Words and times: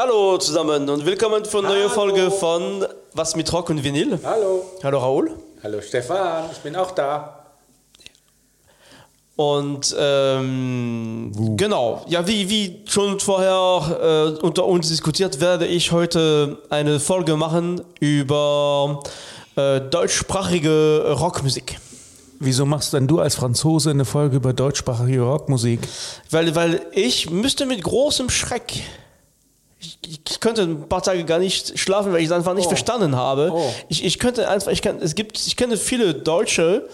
Hallo 0.00 0.38
zusammen 0.38 0.88
und 0.88 1.04
willkommen 1.04 1.44
zur 1.44 1.60
neuen 1.60 1.90
Folge 1.90 2.30
von 2.30 2.86
Was 3.14 3.34
mit 3.34 3.52
Rock 3.52 3.70
und 3.70 3.82
Vinyl. 3.82 4.16
Hallo. 4.22 4.64
Hallo 4.84 4.98
Raoul. 5.00 5.32
Hallo 5.60 5.80
Stefan, 5.80 6.44
ich 6.52 6.58
bin 6.58 6.76
auch 6.76 6.92
da. 6.92 7.46
Und 9.34 9.96
ähm, 9.98 11.32
genau, 11.56 12.04
ja, 12.06 12.24
wie, 12.28 12.48
wie 12.48 12.84
schon 12.86 13.18
vorher 13.18 14.36
äh, 14.38 14.40
unter 14.40 14.66
uns 14.66 14.86
diskutiert, 14.86 15.40
werde 15.40 15.66
ich 15.66 15.90
heute 15.90 16.58
eine 16.70 17.00
Folge 17.00 17.36
machen 17.36 17.80
über 17.98 19.02
äh, 19.56 19.80
deutschsprachige 19.80 21.16
Rockmusik. 21.18 21.80
Wieso 22.38 22.66
machst 22.66 22.92
denn 22.92 23.08
du 23.08 23.18
als 23.18 23.34
Franzose 23.34 23.90
eine 23.90 24.04
Folge 24.04 24.36
über 24.36 24.52
deutschsprachige 24.52 25.22
Rockmusik? 25.22 25.80
Weil, 26.30 26.54
weil 26.54 26.86
ich 26.92 27.30
müsste 27.30 27.66
mit 27.66 27.82
großem 27.82 28.30
Schreck 28.30 28.84
ich, 29.80 29.98
ich, 30.06 30.40
könnte 30.40 30.62
ein 30.62 30.88
paar 30.88 31.02
Tage 31.02 31.24
gar 31.24 31.38
nicht 31.38 31.78
schlafen, 31.78 32.12
weil 32.12 32.20
ich 32.20 32.26
es 32.26 32.32
einfach 32.32 32.54
nicht 32.54 32.66
oh. 32.66 32.70
verstanden 32.70 33.14
habe. 33.14 33.50
Oh. 33.52 33.74
Ich, 33.88 34.04
ich 34.04 34.18
könnte 34.18 34.48
einfach, 34.48 34.72
ich 34.72 34.82
kann, 34.82 35.00
es 35.00 35.14
gibt, 35.14 35.38
ich 35.38 35.56
kenne 35.56 35.76
viele 35.76 36.14
Deutsche, 36.14 36.88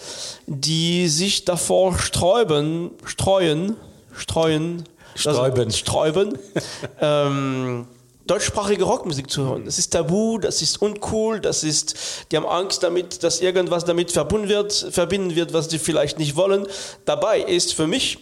die 0.47 1.09
sich 1.09 1.45
davor 1.45 1.99
sträuben, 1.99 2.91
streuen, 3.05 3.77
streuen, 4.15 4.85
sträuben, 5.15 5.67
also, 5.67 5.77
sträuben 5.77 6.39
ähm, 7.01 7.87
deutschsprachige 8.27 8.85
Rockmusik 8.85 9.31
zu 9.31 9.47
hören. 9.47 9.65
Das 9.65 9.79
ist 9.79 9.91
tabu, 9.91 10.39
das 10.39 10.61
ist 10.61 10.83
uncool, 10.83 11.41
das 11.41 11.65
ist, 11.65 11.95
die 12.31 12.37
haben 12.37 12.47
Angst 12.47 12.83
damit, 12.83 13.23
dass 13.23 13.41
irgendwas 13.41 13.85
damit 13.85 14.13
verbunden 14.13 14.49
wird, 14.49 14.73
verbinden 14.73 15.35
wird, 15.35 15.53
was 15.53 15.71
sie 15.71 15.79
vielleicht 15.79 16.19
nicht 16.19 16.37
wollen. 16.37 16.67
Dabei 17.05 17.41
ist 17.41 17.75
für 17.75 17.87
mich 17.87 18.19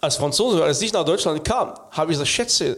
als 0.00 0.16
Franzose, 0.16 0.62
als 0.62 0.80
ich 0.80 0.92
nach 0.92 1.04
Deutschland 1.04 1.44
kam, 1.44 1.74
habe 1.90 2.12
ich 2.12 2.18
das 2.18 2.28
Schätze 2.28 2.76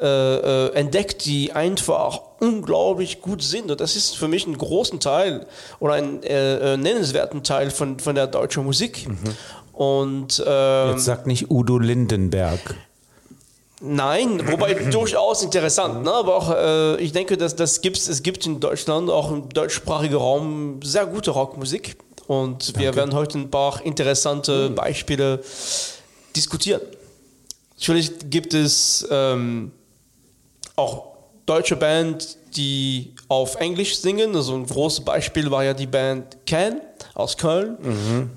äh, 0.00 0.06
äh, 0.06 0.74
entdeckt, 0.74 1.24
die 1.24 1.52
einfach 1.52 2.20
unglaublich 2.40 3.20
gut 3.20 3.42
sind. 3.42 3.70
Und 3.70 3.80
das 3.80 3.94
ist 3.94 4.16
für 4.16 4.26
mich 4.26 4.44
ein 4.44 4.58
großen 4.58 4.98
Teil 4.98 5.46
oder 5.78 5.94
einen 5.94 6.22
äh, 6.24 6.74
äh, 6.74 6.76
nennenswerten 6.76 7.44
Teil 7.44 7.70
von, 7.70 8.00
von 8.00 8.16
der 8.16 8.26
deutschen 8.26 8.64
Musik. 8.64 9.08
Mhm. 9.08 9.16
Und, 9.72 10.42
ähm, 10.44 10.90
Jetzt 10.90 11.04
sagt 11.04 11.28
nicht 11.28 11.48
Udo 11.48 11.78
Lindenberg. 11.78 12.76
Nein, 13.80 14.42
wobei 14.50 14.74
durchaus 14.90 15.44
interessant. 15.44 16.02
Ne? 16.02 16.12
Aber 16.12 16.36
auch, 16.36 16.54
äh, 16.54 17.00
ich 17.00 17.12
denke, 17.12 17.36
dass 17.36 17.54
das 17.54 17.80
gibt's, 17.80 18.08
es 18.08 18.22
gibt 18.22 18.46
in 18.46 18.58
Deutschland 18.58 19.10
auch 19.10 19.30
im 19.30 19.48
deutschsprachigen 19.48 20.16
Raum 20.16 20.80
sehr 20.82 21.06
gute 21.06 21.30
Rockmusik. 21.30 21.96
Und 22.26 22.68
Danke. 22.68 22.80
wir 22.80 22.96
werden 22.96 23.14
heute 23.14 23.38
ein 23.38 23.50
paar 23.50 23.80
interessante 23.84 24.70
mhm. 24.70 24.74
Beispiele 24.74 25.40
diskutieren. 26.34 26.80
Natürlich 27.76 28.12
gibt 28.30 28.54
es 28.54 29.06
ähm, 29.10 29.72
auch 30.76 31.14
deutsche 31.46 31.76
Band, 31.76 32.36
die 32.56 33.14
auf 33.28 33.56
Englisch 33.56 33.96
singen. 33.96 34.34
Also 34.34 34.54
ein 34.54 34.66
großes 34.66 35.04
Beispiel 35.04 35.50
war 35.50 35.64
ja 35.64 35.74
die 35.74 35.86
Band 35.86 36.38
Can 36.46 36.80
aus 37.14 37.36
Köln. 37.36 37.76
Mhm. 37.80 38.30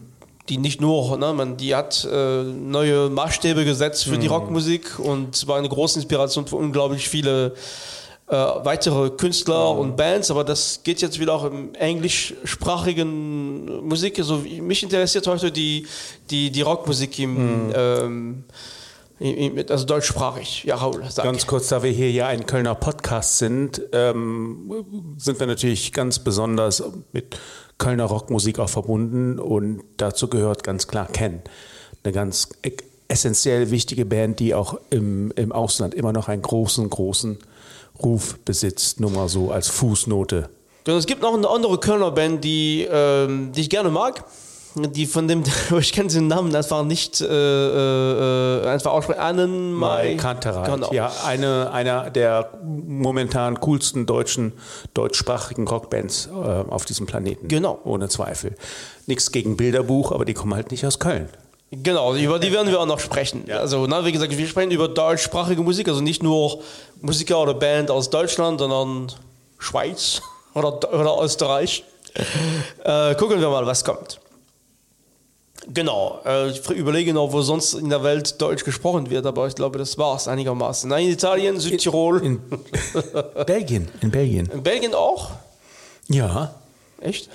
Die 0.49 0.57
nicht 0.57 0.79
nur, 0.79 1.17
ne, 1.17 1.33
man, 1.33 1.57
die 1.57 1.75
hat 1.75 2.07
äh, 2.09 2.43
neue 2.43 3.09
Maßstäbe 3.09 3.65
gesetzt 3.65 4.05
für 4.05 4.15
mhm. 4.15 4.21
die 4.21 4.27
Rockmusik 4.27 4.97
und 4.97 5.45
war 5.45 5.57
eine 5.57 5.67
große 5.67 5.99
Inspiration 5.99 6.47
für 6.47 6.55
unglaublich 6.55 7.09
viele 7.09 7.53
äh, 8.29 8.35
weitere 8.35 9.09
Künstler 9.09 9.73
mhm. 9.73 9.79
und 9.79 9.97
Bands, 9.97 10.31
aber 10.31 10.45
das 10.45 10.81
geht 10.83 11.01
jetzt 11.01 11.19
wieder 11.19 11.33
auch 11.33 11.43
im 11.43 11.75
englischsprachigen 11.75 13.87
Musik. 13.87 14.19
Also 14.19 14.41
mich 14.61 14.83
interessiert 14.83 15.27
heute 15.27 15.51
die, 15.51 15.85
die, 16.29 16.49
die 16.49 16.61
Rockmusik 16.61 17.19
im, 17.19 17.67
mhm. 17.67 17.73
ähm, 17.75 18.43
also 19.19 19.85
deutschsprachig, 19.85 20.63
ja, 20.63 20.75
Raul. 20.75 21.01
Ganz 21.15 21.37
ich. 21.39 21.47
kurz, 21.47 21.69
da 21.69 21.81
wir 21.81 21.91
hier 21.91 22.11
ja 22.11 22.27
ein 22.27 22.45
Kölner 22.45 22.75
Podcast 22.75 23.39
sind, 23.39 23.81
ähm, 23.91 24.71
sind 25.17 25.39
wir 25.39 25.47
natürlich 25.47 25.91
ganz 25.91 26.19
besonders 26.19 26.83
mit 27.13 27.39
Kölner 27.79 28.05
Rockmusik 28.05 28.59
auch 28.59 28.69
verbunden 28.69 29.39
und 29.39 29.83
dazu 29.97 30.27
gehört 30.27 30.63
ganz 30.63 30.87
klar 30.87 31.07
Ken. 31.07 31.41
Eine 32.03 32.13
ganz 32.13 32.49
e-, 32.63 32.71
essentiell 33.07 33.71
wichtige 33.71 34.05
Band, 34.05 34.39
die 34.39 34.53
auch 34.53 34.79
im, 34.91 35.31
im 35.35 35.51
Ausland 35.51 35.95
immer 35.95 36.13
noch 36.13 36.27
einen 36.27 36.43
großen, 36.43 36.87
großen 36.89 37.39
Ruf 38.03 38.37
besitzt, 38.45 38.99
nur 38.99 39.09
mal 39.09 39.29
so 39.29 39.51
als 39.51 39.67
Fußnote. 39.69 40.49
Und 40.87 40.93
es 40.93 41.07
gibt 41.07 41.23
noch 41.23 41.33
eine 41.33 41.49
andere 41.49 41.79
Kölner 41.79 42.11
Band, 42.11 42.43
die, 42.43 42.87
ähm, 42.89 43.51
die 43.51 43.61
ich 43.61 43.69
gerne 43.69 43.89
mag 43.89 44.25
die 44.77 45.05
von 45.05 45.27
dem, 45.27 45.43
ich 45.79 45.93
kenne 45.93 46.09
den 46.09 46.27
Namen 46.27 46.55
einfach 46.55 46.83
nicht 46.83 47.21
äh, 47.21 47.25
äh, 47.27 48.67
einfach 48.67 48.91
aussprechen. 48.91 49.19
Annen 49.19 49.73
Mai 49.73 50.15
Kantereit. 50.15 50.73
Genau. 50.73 50.93
Ja, 50.93 51.11
eine, 51.25 51.71
einer 51.71 52.09
der 52.09 52.51
momentan 52.63 53.59
coolsten 53.59 54.05
deutschen, 54.05 54.53
deutschsprachigen 54.93 55.67
Rockbands 55.67 56.27
äh, 56.27 56.31
auf 56.31 56.85
diesem 56.85 57.05
Planeten. 57.05 57.47
Genau. 57.47 57.79
Ohne 57.83 58.09
Zweifel. 58.09 58.55
Nichts 59.05 59.31
gegen 59.31 59.57
Bilderbuch, 59.57 60.11
aber 60.11 60.25
die 60.25 60.33
kommen 60.33 60.53
halt 60.53 60.71
nicht 60.71 60.85
aus 60.85 60.99
Köln. 60.99 61.29
Genau, 61.71 62.15
über 62.15 62.39
die 62.39 62.51
werden 62.53 62.69
wir 62.69 62.79
auch 62.79 62.85
noch 62.85 62.99
sprechen. 62.99 63.43
Ja. 63.45 63.57
Also, 63.57 63.87
na, 63.87 64.05
wie 64.05 64.13
gesagt, 64.13 64.35
wir 64.37 64.47
sprechen 64.47 64.71
über 64.71 64.87
deutschsprachige 64.87 65.61
Musik, 65.61 65.89
also 65.89 65.99
nicht 65.99 66.23
nur 66.23 66.59
Musiker 67.01 67.41
oder 67.41 67.53
Band 67.53 67.91
aus 67.91 68.09
Deutschland, 68.09 68.59
sondern 68.59 69.11
Schweiz 69.57 70.21
oder, 70.53 70.93
oder 70.93 71.21
Österreich. 71.21 71.83
Äh, 72.83 73.15
gucken 73.15 73.39
wir 73.39 73.49
mal, 73.49 73.65
was 73.65 73.83
kommt. 73.83 74.19
Genau, 75.73 76.21
äh, 76.25 76.49
ich 76.49 76.69
überlege 76.69 77.13
noch, 77.13 77.33
wo 77.33 77.41
sonst 77.41 77.73
in 77.73 77.89
der 77.89 78.03
Welt 78.03 78.41
Deutsch 78.41 78.63
gesprochen 78.63 79.09
wird, 79.09 79.25
aber 79.25 79.47
ich 79.47 79.55
glaube, 79.55 79.77
das 79.77 79.97
war 79.97 80.15
es 80.15 80.27
einigermaßen. 80.27 80.89
Nein, 80.89 81.05
in 81.05 81.11
Italien, 81.11 81.59
Südtirol. 81.59 82.23
In, 82.23 82.41
in 82.93 83.45
Belgien, 83.45 83.89
in 84.01 84.11
Belgien. 84.11 84.49
In 84.51 84.63
Belgien 84.63 84.93
auch? 84.93 85.31
Ja. 86.07 86.55
Echt? 87.01 87.29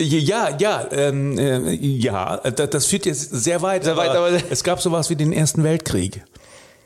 Ja, 0.00 0.56
ja, 0.56 0.86
ähm, 0.92 1.38
äh, 1.38 1.72
ja, 1.72 2.36
das, 2.36 2.70
das, 2.70 2.86
führt 2.86 3.06
jetzt 3.06 3.30
sehr 3.30 3.62
weit. 3.62 3.84
Sehr 3.84 3.96
weit 3.96 4.10
aber 4.10 4.28
aber 4.28 4.40
es 4.50 4.62
gab 4.62 4.80
sowas 4.80 5.10
wie 5.10 5.16
den 5.16 5.32
Ersten 5.32 5.64
Weltkrieg. 5.64 6.22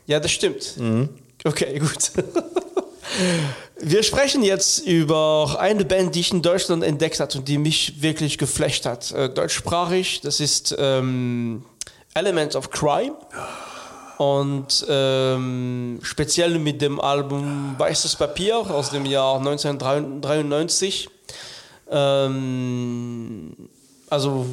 Ja, 0.07 0.19
das 0.19 0.31
stimmt. 0.31 0.77
Mhm. 0.77 1.09
Okay, 1.43 1.77
gut. 1.77 2.11
Wir 3.79 4.03
sprechen 4.03 4.43
jetzt 4.43 4.79
über 4.79 5.57
eine 5.59 5.85
Band, 5.85 6.15
die 6.15 6.21
ich 6.21 6.31
in 6.31 6.41
Deutschland 6.41 6.83
entdeckt 6.83 7.19
habe 7.19 7.37
und 7.37 7.47
die 7.47 7.57
mich 7.57 8.01
wirklich 8.01 8.37
geflasht 8.37 8.85
hat. 8.85 9.11
Äh, 9.11 9.29
deutschsprachig, 9.29 10.21
das 10.21 10.39
ist 10.39 10.75
ähm, 10.77 11.63
Elements 12.13 12.55
of 12.55 12.69
Crime. 12.69 13.15
Und 14.17 14.85
ähm, 14.87 15.99
speziell 16.03 16.59
mit 16.59 16.81
dem 16.81 16.99
Album 16.99 17.75
Weißes 17.77 18.15
Papier 18.15 18.57
aus 18.57 18.91
dem 18.91 19.05
Jahr 19.05 19.37
1993. 19.39 21.09
Ähm, 21.91 23.69
also 24.13 24.45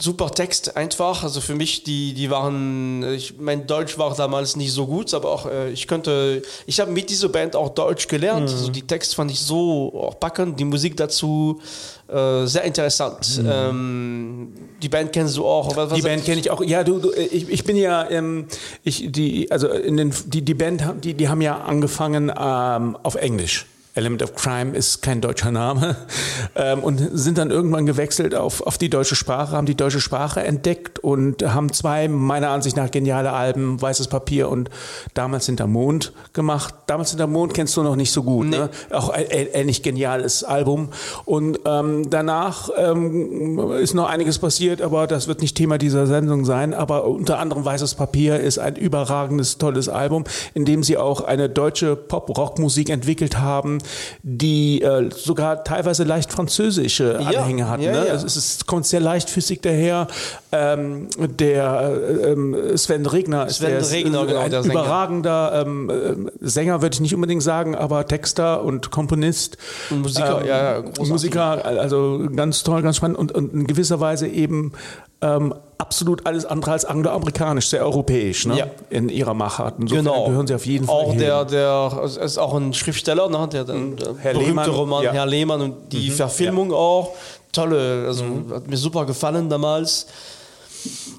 super 0.00 0.30
Text 0.30 0.76
einfach. 0.76 1.22
Also 1.22 1.40
für 1.40 1.54
mich, 1.54 1.82
die, 1.82 2.14
die 2.14 2.30
waren, 2.30 3.02
ich, 3.12 3.38
mein 3.38 3.66
Deutsch 3.66 3.98
war 3.98 4.14
damals 4.14 4.56
nicht 4.56 4.72
so 4.72 4.86
gut, 4.86 5.12
aber 5.12 5.30
auch 5.30 5.46
äh, 5.46 5.70
ich 5.70 5.86
könnte, 5.86 6.42
ich 6.66 6.80
habe 6.80 6.90
mit 6.90 7.10
dieser 7.10 7.28
Band 7.28 7.56
auch 7.56 7.70
Deutsch 7.70 8.08
gelernt. 8.08 8.48
Mhm. 8.48 8.56
Also 8.56 8.70
die 8.70 8.82
Text 8.82 9.14
fand 9.14 9.30
ich 9.30 9.40
so 9.40 9.92
auch 9.94 10.18
packend, 10.18 10.58
die 10.58 10.64
Musik 10.64 10.96
dazu 10.96 11.60
äh, 12.08 12.46
sehr 12.46 12.64
interessant. 12.64 13.40
Mhm. 13.42 13.50
Ähm, 13.52 14.52
die 14.82 14.88
Band 14.88 15.12
kennst 15.12 15.36
du 15.36 15.46
auch? 15.46 15.76
Was, 15.76 15.90
was 15.90 15.96
die 15.96 16.02
Band 16.02 16.24
kenne 16.24 16.40
ich 16.40 16.50
auch. 16.50 16.62
Ja, 16.62 16.82
du, 16.84 16.98
du 16.98 17.12
ich, 17.12 17.48
ich 17.48 17.64
bin 17.64 17.76
ja, 17.76 18.08
ähm, 18.10 18.46
ich, 18.82 19.10
die, 19.10 19.50
also 19.50 19.68
in 19.68 19.96
den, 19.96 20.14
die, 20.26 20.42
die 20.42 20.54
Band, 20.54 20.82
die, 21.04 21.14
die 21.14 21.28
haben 21.28 21.40
ja 21.40 21.58
angefangen 21.58 22.32
ähm, 22.36 22.96
auf 23.02 23.16
Englisch. 23.16 23.66
Element 23.94 24.22
of 24.22 24.34
Crime 24.34 24.76
ist 24.76 25.02
kein 25.02 25.20
deutscher 25.20 25.50
Name 25.50 25.96
ähm, 26.54 26.80
und 26.80 27.00
sind 27.12 27.38
dann 27.38 27.50
irgendwann 27.50 27.86
gewechselt 27.86 28.34
auf, 28.34 28.60
auf 28.62 28.78
die 28.78 28.88
deutsche 28.88 29.16
Sprache, 29.16 29.56
haben 29.56 29.66
die 29.66 29.74
deutsche 29.74 30.00
Sprache 30.00 30.42
entdeckt 30.42 31.00
und 31.00 31.42
haben 31.42 31.72
zwei 31.72 32.06
meiner 32.08 32.50
Ansicht 32.50 32.76
nach 32.76 32.90
geniale 32.90 33.32
Alben, 33.32 33.80
Weißes 33.82 34.08
Papier 34.08 34.48
und 34.48 34.70
Damals 35.14 35.46
hinter 35.46 35.66
Mond 35.66 36.12
gemacht. 36.32 36.74
Damals 36.86 37.10
hinter 37.10 37.26
Mond 37.26 37.52
kennst 37.52 37.76
du 37.76 37.82
noch 37.82 37.96
nicht 37.96 38.12
so 38.12 38.22
gut, 38.22 38.46
nee. 38.46 38.58
ne? 38.58 38.70
auch 38.92 39.08
ein 39.08 39.26
ähnlich 39.28 39.82
geniales 39.82 40.44
Album 40.44 40.90
und 41.24 41.60
ähm, 41.64 42.08
danach 42.10 42.70
ähm, 42.76 43.72
ist 43.72 43.94
noch 43.94 44.08
einiges 44.08 44.38
passiert, 44.38 44.82
aber 44.82 45.06
das 45.06 45.26
wird 45.26 45.40
nicht 45.40 45.56
Thema 45.56 45.78
dieser 45.78 46.06
Sendung 46.06 46.44
sein, 46.44 46.74
aber 46.74 47.06
unter 47.06 47.38
anderem 47.38 47.64
Weißes 47.64 47.96
Papier 47.96 48.38
ist 48.38 48.58
ein 48.58 48.76
überragendes, 48.76 49.58
tolles 49.58 49.88
Album, 49.88 50.24
in 50.54 50.64
dem 50.64 50.82
sie 50.82 50.96
auch 50.96 51.22
eine 51.22 51.48
deutsche 51.48 51.96
Pop-Rock-Musik 51.96 52.88
entwickelt 52.90 53.38
haben, 53.38 53.79
die 54.22 54.82
äh, 54.82 55.10
sogar 55.14 55.64
teilweise 55.64 56.04
leicht 56.04 56.32
französische 56.32 57.18
Anhänge 57.18 57.62
ja, 57.62 57.68
hatten. 57.68 57.82
Ja, 57.82 57.92
ne? 57.92 58.06
ja. 58.08 58.14
Es 58.14 58.36
ist, 58.36 58.66
kommt 58.66 58.86
sehr 58.86 59.00
leichtfüßig 59.00 59.60
daher. 59.60 60.06
Ähm, 60.52 61.08
der 61.16 61.92
äh, 61.94 62.32
ähm, 62.32 62.76
Sven 62.76 63.06
Regner 63.06 63.46
ist 63.46 63.56
Sven 63.56 63.70
der, 63.70 63.90
Regner, 63.90 64.26
genau, 64.26 64.40
ein 64.40 64.50
der 64.50 64.64
überragender 64.64 65.64
ähm, 65.64 65.90
äh, 65.90 66.30
Sänger, 66.40 66.82
würde 66.82 66.94
ich 66.94 67.00
nicht 67.00 67.14
unbedingt 67.14 67.42
sagen, 67.42 67.74
aber 67.74 68.06
Texter 68.06 68.64
und 68.64 68.90
Komponist. 68.90 69.58
Und 69.90 70.02
Musiker, 70.02 70.44
ja, 70.44 70.82
Musiker, 70.98 71.64
also 71.64 72.28
ganz 72.34 72.62
toll, 72.62 72.82
ganz 72.82 72.96
spannend 72.96 73.18
und, 73.18 73.32
und 73.32 73.52
in 73.52 73.66
gewisser 73.66 74.00
Weise 74.00 74.26
eben 74.28 74.72
ähm, 75.20 75.54
absolut 75.80 76.26
alles 76.26 76.44
andere 76.44 76.72
als 76.72 76.84
angloamerikanisch, 76.84 77.68
sehr 77.68 77.82
europäisch 77.84 78.46
ne? 78.46 78.58
Ja. 78.58 78.66
in 78.90 79.08
ihrer 79.08 79.34
Machart. 79.34 79.74
Insofern 79.78 80.04
Genau. 80.04 80.26
gehören 80.26 80.46
sie 80.46 80.54
auf 80.54 80.66
jeden 80.66 80.86
Fall 80.86 80.94
Auch 80.94 81.10
hin. 81.10 81.18
der, 81.20 81.44
der 81.44 82.02
ist 82.22 82.38
auch 82.38 82.54
ein 82.54 82.72
Schriftsteller, 82.74 83.28
ne? 83.28 83.48
der, 83.50 83.64
der, 83.64 83.74
der 83.76 84.14
Herr 84.18 84.32
berühmte 84.32 84.48
Lehmann, 84.50 84.70
Roman 84.70 85.02
ja. 85.04 85.12
Herr 85.12 85.26
Lehmann 85.26 85.60
und 85.62 85.92
die 85.92 86.10
Verfilmung 86.10 86.72
auch. 86.72 87.14
Tolle, 87.52 88.04
also 88.06 88.24
hat 88.52 88.68
mir 88.68 88.76
super 88.76 89.04
gefallen 89.06 89.48
damals. 89.48 90.06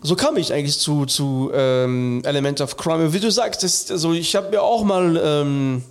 So 0.02 0.16
kam 0.16 0.38
ich 0.38 0.54
eigentlich 0.54 0.80
zu, 0.80 1.06
zu 1.06 1.52
ähm, 1.54 2.22
Element 2.24 2.62
of 2.62 2.78
Crime. 2.78 3.14
Wie 3.14 3.20
du 3.20 3.30
sagst, 3.32 3.64
das, 3.64 3.92
also 3.92 4.14
ich 4.14 4.36
habe 4.36 4.50
mir 4.50 4.62
auch 4.62 4.84
mal 4.84 5.22
ähm, 5.24 5.84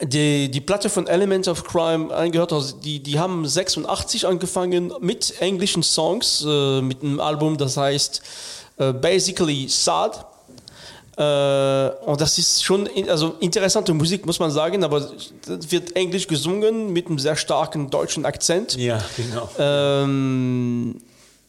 die, 0.00 0.50
die 0.50 0.60
Platte 0.60 0.88
von 0.88 1.06
Element 1.06 1.48
of 1.48 1.64
Crime 1.64 2.14
angehört. 2.14 2.52
Also 2.52 2.76
die, 2.76 3.00
die 3.00 3.18
haben 3.18 3.46
86 3.46 4.26
angefangen 4.26 4.92
mit 5.00 5.40
englischen 5.40 5.82
Songs, 5.82 6.44
äh, 6.46 6.80
mit 6.80 7.02
einem 7.02 7.20
Album, 7.20 7.56
das 7.56 7.76
heißt 7.76 8.22
äh, 8.78 8.92
Basically 8.92 9.68
Sad. 9.68 10.26
Äh, 11.16 11.90
und 12.06 12.20
das 12.20 12.38
ist 12.38 12.64
schon 12.64 12.86
in, 12.86 13.08
also 13.08 13.36
interessante 13.38 13.94
Musik, 13.94 14.26
muss 14.26 14.40
man 14.40 14.50
sagen, 14.50 14.82
aber 14.82 15.10
wird 15.46 15.94
englisch 15.94 16.26
gesungen 16.26 16.92
mit 16.92 17.06
einem 17.06 17.20
sehr 17.20 17.36
starken 17.36 17.88
deutschen 17.88 18.24
Akzent. 18.24 18.76
Ja, 18.76 19.00
genau. 19.16 19.48
Ähm, 19.58 21.00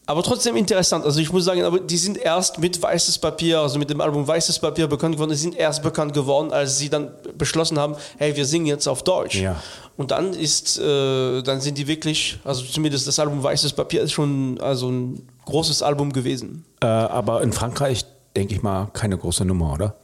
aber 0.08 0.22
trotzdem 0.22 0.56
interessant. 0.56 1.04
Also 1.04 1.18
ich 1.18 1.32
muss 1.32 1.44
sagen, 1.44 1.64
aber 1.64 1.80
die 1.80 1.96
sind 1.96 2.16
erst 2.16 2.60
mit 2.60 2.80
Weißes 2.80 3.18
Papier, 3.18 3.60
also 3.60 3.76
mit 3.76 3.90
dem 3.90 4.00
Album 4.00 4.26
Weißes 4.26 4.60
Papier 4.60 4.86
bekannt 4.86 5.16
geworden. 5.16 5.30
Die 5.30 5.36
sind 5.36 5.56
erst 5.56 5.82
bekannt 5.82 6.14
geworden, 6.14 6.52
als 6.52 6.78
sie 6.78 6.88
dann 6.88 7.10
beschlossen 7.36 7.76
haben, 7.76 7.96
hey, 8.16 8.36
wir 8.36 8.46
singen 8.46 8.66
jetzt 8.66 8.86
auf 8.86 9.02
Deutsch. 9.02 9.40
Ja. 9.40 9.60
Und 9.96 10.12
dann 10.12 10.32
ist, 10.32 10.78
äh, 10.78 11.42
dann 11.42 11.60
sind 11.60 11.76
die 11.76 11.88
wirklich, 11.88 12.38
also 12.44 12.62
zumindest 12.64 13.08
das 13.08 13.18
Album 13.18 13.42
Weißes 13.42 13.72
Papier 13.72 14.02
ist 14.02 14.12
schon 14.12 14.60
also 14.60 14.88
ein 14.88 15.28
großes 15.44 15.82
Album 15.82 16.12
gewesen. 16.12 16.64
Äh, 16.80 16.86
aber 16.86 17.42
in 17.42 17.52
Frankreich, 17.52 18.04
denke 18.36 18.54
ich 18.54 18.62
mal, 18.62 18.88
keine 18.92 19.18
große 19.18 19.44
Nummer, 19.44 19.72
oder? 19.72 19.96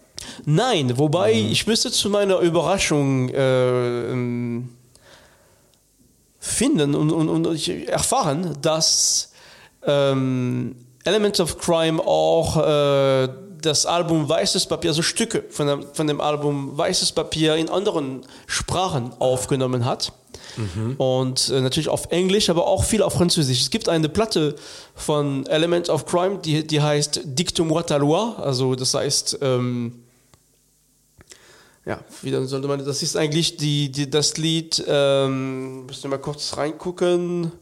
Nein, 0.45 0.99
wobei 0.99 1.33
ich 1.33 1.67
müsste 1.69 1.93
zu 1.93 2.11
meiner 2.11 2.39
Überraschung 2.39 3.29
äh, 3.29 4.11
ähm, 4.11 4.71
finden 6.41 6.97
und, 6.97 7.13
und, 7.13 7.29
und 7.29 7.69
erfahren, 7.89 8.57
dass 8.61 9.32
ähm, 9.87 10.77
Elements 11.05 11.41
of 11.41 11.59
Crime 11.59 12.01
auch 12.01 12.57
äh, 12.57 13.29
das 13.61 13.87
Album 13.87 14.29
Weißes 14.29 14.67
Papier, 14.67 14.91
also 14.91 15.03
Stücke 15.03 15.45
von 15.51 15.67
dem, 15.67 15.87
von 15.93 16.07
dem 16.07 16.21
Album 16.21 16.77
Weißes 16.77 17.13
Papier 17.13 17.57
in 17.57 17.69
anderen 17.69 18.23
Sprachen 18.47 19.13
aufgenommen 19.19 19.85
hat. 19.85 20.13
Und 20.99 21.49
äh, 21.49 21.61
natürlich 21.61 21.89
auf 21.89 22.11
Englisch, 22.11 22.51
aber 22.51 22.67
auch 22.67 22.85
viel 22.85 23.03
auf 23.03 23.15
Französisch. 23.15 23.63
Es 23.63 23.71
gibt 23.71 23.89
eine 23.89 24.09
Platte 24.09 24.55
von 24.95 25.47
Element 25.47 25.89
of 25.89 26.05
Crime, 26.07 26.39
die, 26.39 26.67
die 26.67 26.81
heißt 26.81 27.23
Dicte-moi 27.25 27.83
ta 27.83 27.97
loi, 27.97 28.35
also 28.37 28.75
das 28.75 28.93
heißt, 28.93 29.39
ähm, 29.41 30.03
ja, 31.87 32.01
wie 32.21 32.31
dann 32.31 32.47
sollte 32.47 32.69
man, 32.69 32.85
das 32.85 33.03
ist 33.03 33.17
eigentlich 33.17 33.57
die, 33.57 33.91
die, 33.91 34.09
das 34.09 34.37
Lied, 34.37 34.85
ähm, 34.87 35.87
müssen 35.87 36.05
wir 36.05 36.11
mal 36.11 36.19
kurz 36.19 36.57
reingucken. 36.57 37.53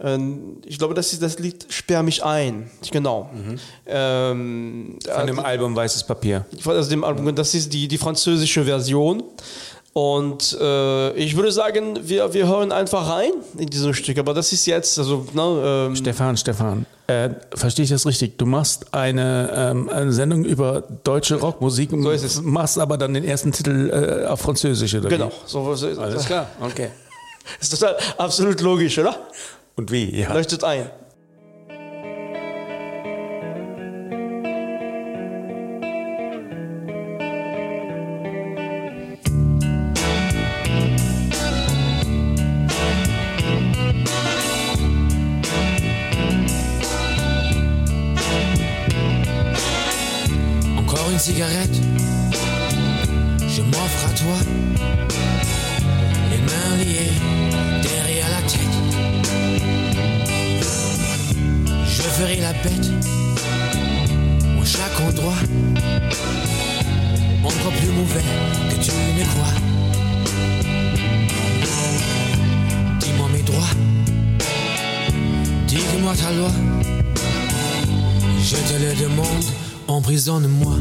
Ähm, 0.00 0.58
ich 0.64 0.78
glaube, 0.78 0.94
das 0.94 1.12
ist 1.12 1.22
das 1.22 1.38
Lied 1.38 1.66
Sperr 1.68 2.02
mich 2.02 2.24
ein. 2.24 2.70
Genau. 2.90 3.30
Ähm, 3.86 4.98
Von 5.08 5.26
dem 5.26 5.38
Album 5.38 5.76
Weißes 5.76 6.04
Papier. 6.04 6.44
aus 6.64 6.88
dem 6.88 7.04
Album, 7.04 7.34
das 7.34 7.54
ist 7.54 7.72
die, 7.72 7.86
die 7.88 7.98
französische 7.98 8.64
Version. 8.64 9.22
Und 9.92 10.58
äh, 10.60 11.12
ich 11.12 11.36
würde 11.36 11.52
sagen, 11.52 11.96
wir, 12.02 12.34
wir 12.34 12.48
hören 12.48 12.72
einfach 12.72 13.08
rein 13.08 13.30
in 13.56 13.68
dieses 13.68 13.96
Stück. 13.96 14.18
Aber 14.18 14.34
das 14.34 14.52
ist 14.52 14.66
jetzt, 14.66 14.98
also, 14.98 15.24
ne, 15.32 15.86
ähm, 15.86 15.94
Stefan, 15.94 16.36
Stefan, 16.36 16.84
äh, 17.06 17.30
verstehe 17.54 17.84
ich 17.84 17.90
das 17.90 18.04
richtig? 18.04 18.36
Du 18.36 18.44
machst 18.44 18.92
eine, 18.92 19.52
ähm, 19.54 19.88
eine 19.88 20.12
Sendung 20.12 20.44
über 20.44 20.82
deutsche 21.04 21.36
Rockmusik, 21.36 21.90
So 21.92 22.10
ist 22.10 22.24
es. 22.24 22.42
machst 22.42 22.76
aber 22.76 22.98
dann 22.98 23.14
den 23.14 23.22
ersten 23.22 23.52
Titel 23.52 23.90
äh, 24.24 24.26
auf 24.26 24.40
Französisch, 24.40 24.96
oder? 24.96 25.08
genau. 25.08 25.30
So, 25.46 25.72
so, 25.76 25.86
Alles 26.00 26.26
klar, 26.26 26.48
okay. 26.60 26.88
Ist 27.60 27.70
total 27.78 27.96
absolut 28.18 28.60
logisch, 28.62 28.98
oder? 28.98 29.16
Und 29.76 29.90
wie? 29.90 30.20
Ja. 30.20 30.32
Leuchtet 30.32 30.64
ein. 30.64 30.90
Encore 67.44 67.72
plus 67.72 67.90
mauvais 67.90 68.24
que 68.70 68.76
tu 68.84 68.90
ne 69.18 69.24
crois. 69.32 69.54
Dis-moi 73.00 73.28
mes 73.32 73.42
droits, 73.42 73.74
dis-moi 75.66 76.14
ta 76.14 76.32
loi. 76.32 76.50
Je 78.40 78.56
te 78.56 78.76
le 78.78 78.94
demande, 79.02 79.44
emprisonne-moi. 79.88 80.76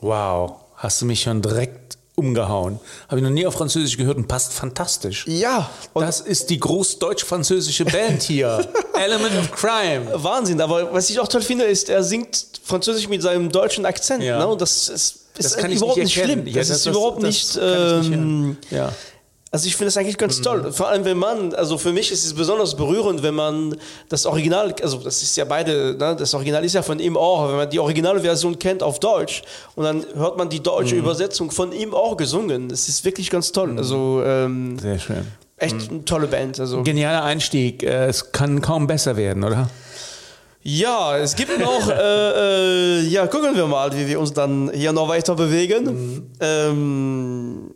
Wow, 0.00 0.56
hast 0.76 1.00
du 1.00 1.06
mich 1.06 1.22
schon 1.22 1.40
direkt 1.42 1.96
umgehauen. 2.14 2.78
Habe 3.08 3.18
ich 3.18 3.22
noch 3.22 3.30
nie 3.30 3.46
auf 3.46 3.54
Französisch 3.54 3.96
gehört 3.96 4.16
und 4.18 4.28
passt 4.28 4.52
fantastisch. 4.52 5.24
Ja, 5.26 5.70
Das 5.94 6.20
ist 6.20 6.50
die 6.50 6.60
großdeutsch-französische 6.60 7.84
Band 7.84 8.22
hier. 8.22 8.68
Element 8.94 9.36
of 9.38 9.50
Crime. 9.52 10.06
Wahnsinn. 10.14 10.60
Aber 10.60 10.92
was 10.92 11.08
ich 11.10 11.18
auch 11.20 11.28
toll 11.28 11.42
finde, 11.42 11.64
ist, 11.64 11.88
er 11.88 12.02
singt 12.04 12.46
Französisch 12.64 13.08
mit 13.08 13.22
seinem 13.22 13.50
deutschen 13.50 13.86
Akzent. 13.86 14.22
Ja. 14.22 14.38
Ne? 14.38 14.46
Und 14.46 14.60
das 14.60 14.88
ist, 14.88 15.16
ist 15.38 15.54
Das 15.56 15.56
überhaupt 15.56 15.96
nicht 15.96 16.04
nicht, 16.16 16.24
schlimm. 16.24 16.46
Ja, 16.46 16.54
das, 16.56 16.68
das- 16.68 16.76
ist 16.78 16.86
das- 16.86 16.94
überhaupt 16.94 17.22
nicht. 17.22 17.50
ich 17.50 17.56
nicht 17.56 18.12
ähm, 18.12 18.56
Ja. 18.70 18.92
Also 19.54 19.66
ich 19.66 19.76
finde 19.76 19.88
das 19.88 19.98
eigentlich 19.98 20.16
ganz 20.16 20.40
toll. 20.40 20.72
Vor 20.72 20.88
allem, 20.88 21.04
wenn 21.04 21.18
man, 21.18 21.54
also 21.54 21.76
für 21.76 21.92
mich 21.92 22.10
ist 22.10 22.24
es 22.24 22.32
besonders 22.32 22.74
berührend, 22.74 23.22
wenn 23.22 23.34
man 23.34 23.76
das 24.08 24.24
Original, 24.24 24.74
also 24.82 24.96
das 24.96 25.22
ist 25.22 25.36
ja 25.36 25.44
beide, 25.44 25.94
ne, 25.94 26.16
das 26.18 26.32
Original 26.32 26.64
ist 26.64 26.72
ja 26.72 26.80
von 26.80 26.98
ihm 26.98 27.18
auch, 27.18 27.48
wenn 27.50 27.56
man 27.56 27.68
die 27.68 27.78
Originalversion 27.78 28.58
kennt 28.58 28.82
auf 28.82 28.98
Deutsch 28.98 29.42
und 29.74 29.84
dann 29.84 30.06
hört 30.14 30.38
man 30.38 30.48
die 30.48 30.60
deutsche 30.60 30.94
Übersetzung 30.96 31.50
von 31.50 31.70
ihm 31.72 31.92
auch 31.92 32.16
gesungen. 32.16 32.70
Das 32.70 32.88
ist 32.88 33.04
wirklich 33.04 33.28
ganz 33.28 33.52
toll. 33.52 33.74
Also 33.76 34.22
ähm, 34.24 34.78
Sehr 34.78 34.98
schön. 34.98 35.26
echt 35.58 35.90
eine 35.90 36.02
tolle 36.06 36.28
Band. 36.28 36.58
Also 36.58 36.82
Genialer 36.82 37.22
Einstieg. 37.22 37.82
Äh, 37.82 38.06
Es 38.06 38.32
kann 38.32 38.62
kaum 38.62 38.86
besser 38.86 39.18
werden, 39.18 39.44
oder? 39.44 39.68
Ja, 40.62 41.18
es 41.18 41.36
gibt 41.36 41.58
noch, 41.58 41.90
äh, 41.90 43.00
äh, 43.00 43.00
ja, 43.02 43.26
gucken 43.26 43.54
wir 43.54 43.66
mal, 43.66 43.94
wie 43.98 44.06
wir 44.06 44.18
uns 44.18 44.32
dann 44.32 44.70
hier 44.72 44.92
noch 44.92 45.08
weiter 45.08 45.34
bewegen. 45.34 46.30
Ähm, 46.40 47.74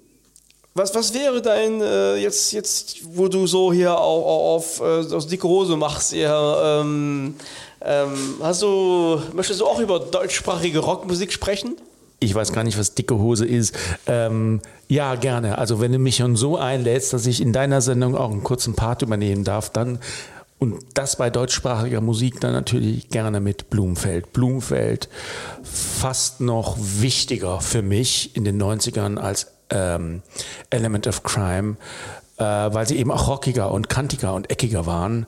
was, 0.76 0.94
was 0.94 1.14
wäre 1.14 1.40
dein, 1.40 1.80
äh, 1.80 2.16
jetzt, 2.16 2.52
jetzt, 2.52 2.98
wo 3.16 3.28
du 3.28 3.46
so 3.46 3.72
hier 3.72 3.98
auch 3.98 4.54
auf, 4.54 4.80
äh, 4.80 5.14
aus 5.14 5.26
dicke 5.26 5.48
Hose 5.48 5.76
machst, 5.76 6.12
eher, 6.12 6.82
ähm, 6.82 7.34
ähm, 7.80 8.34
hast 8.42 8.62
du, 8.62 9.20
möchtest 9.32 9.60
du 9.60 9.66
auch 9.66 9.80
über 9.80 9.98
deutschsprachige 9.98 10.80
Rockmusik 10.80 11.32
sprechen? 11.32 11.76
Ich 12.20 12.34
weiß 12.34 12.52
gar 12.52 12.62
nicht, 12.62 12.78
was 12.78 12.94
dicke 12.94 13.18
Hose 13.18 13.46
ist. 13.46 13.74
Ähm, 14.06 14.60
ja, 14.88 15.14
gerne. 15.14 15.58
Also 15.58 15.80
wenn 15.80 15.92
du 15.92 15.98
mich 15.98 16.16
schon 16.16 16.36
so 16.36 16.56
einlädst, 16.56 17.12
dass 17.12 17.26
ich 17.26 17.40
in 17.40 17.52
deiner 17.52 17.80
Sendung 17.80 18.14
auch 18.14 18.30
einen 18.30 18.44
kurzen 18.44 18.74
Part 18.74 19.02
übernehmen 19.02 19.44
darf, 19.44 19.70
dann 19.70 19.98
und 20.58 20.78
das 20.94 21.16
bei 21.16 21.28
deutschsprachiger 21.28 22.00
Musik 22.00 22.40
dann 22.40 22.52
natürlich 22.52 23.10
gerne 23.10 23.40
mit 23.40 23.68
Blumfeld. 23.68 24.32
Blumfeld 24.32 25.10
fast 25.62 26.40
noch 26.40 26.78
wichtiger 26.78 27.60
für 27.60 27.82
mich 27.82 28.34
in 28.34 28.44
den 28.44 28.60
90ern 28.60 29.18
als 29.18 29.55
ähm, 29.70 30.22
Element 30.70 31.06
of 31.06 31.22
Crime, 31.22 31.76
äh, 32.38 32.44
weil 32.44 32.86
sie 32.86 32.98
eben 32.98 33.10
auch 33.10 33.28
rockiger 33.28 33.70
und 33.70 33.88
kantiger 33.88 34.34
und 34.34 34.50
eckiger 34.50 34.86
waren. 34.86 35.26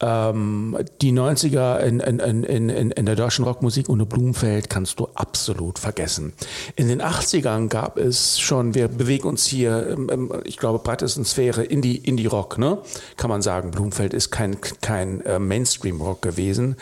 Ähm, 0.00 0.78
die 1.02 1.12
90er 1.12 1.78
in, 1.80 1.98
in, 1.98 2.20
in, 2.44 2.68
in, 2.68 2.90
in 2.90 3.06
der 3.06 3.16
deutschen 3.16 3.44
Rockmusik 3.44 3.88
ohne 3.88 4.06
Blumfeld 4.06 4.70
kannst 4.70 5.00
du 5.00 5.08
absolut 5.14 5.80
vergessen. 5.80 6.34
In 6.76 6.86
den 6.86 7.02
80ern 7.02 7.68
gab 7.68 7.98
es 7.98 8.38
schon, 8.38 8.76
wir 8.76 8.86
bewegen 8.86 9.26
uns 9.26 9.46
hier, 9.46 9.88
im, 9.88 10.08
im, 10.08 10.32
ich 10.44 10.56
glaube, 10.56 10.78
breitesten 10.78 11.24
Sphäre 11.24 11.64
Indie, 11.64 11.96
Indie-Rock, 11.96 12.58
ne? 12.58 12.78
kann 13.16 13.28
man 13.28 13.42
sagen. 13.42 13.72
Blumfeld 13.72 14.14
ist 14.14 14.30
kein, 14.30 14.60
kein 14.80 15.20
äh, 15.22 15.40
Mainstream-Rock 15.40 16.22
gewesen. 16.22 16.76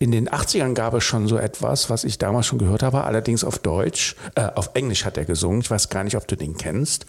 In 0.00 0.10
den 0.10 0.28
80ern 0.28 0.74
gab 0.74 0.94
es 0.94 1.04
schon 1.04 1.28
so 1.28 1.36
etwas, 1.36 1.88
was 1.88 2.02
ich 2.02 2.18
damals 2.18 2.46
schon 2.46 2.58
gehört 2.58 2.82
habe, 2.82 3.04
allerdings 3.04 3.44
auf 3.44 3.60
Deutsch, 3.60 4.16
äh, 4.34 4.48
auf 4.54 4.70
Englisch 4.74 5.04
hat 5.04 5.16
er 5.16 5.24
gesungen, 5.24 5.60
ich 5.60 5.70
weiß 5.70 5.88
gar 5.88 6.02
nicht, 6.02 6.16
ob 6.16 6.26
du 6.26 6.36
den 6.36 6.56
kennst. 6.56 7.06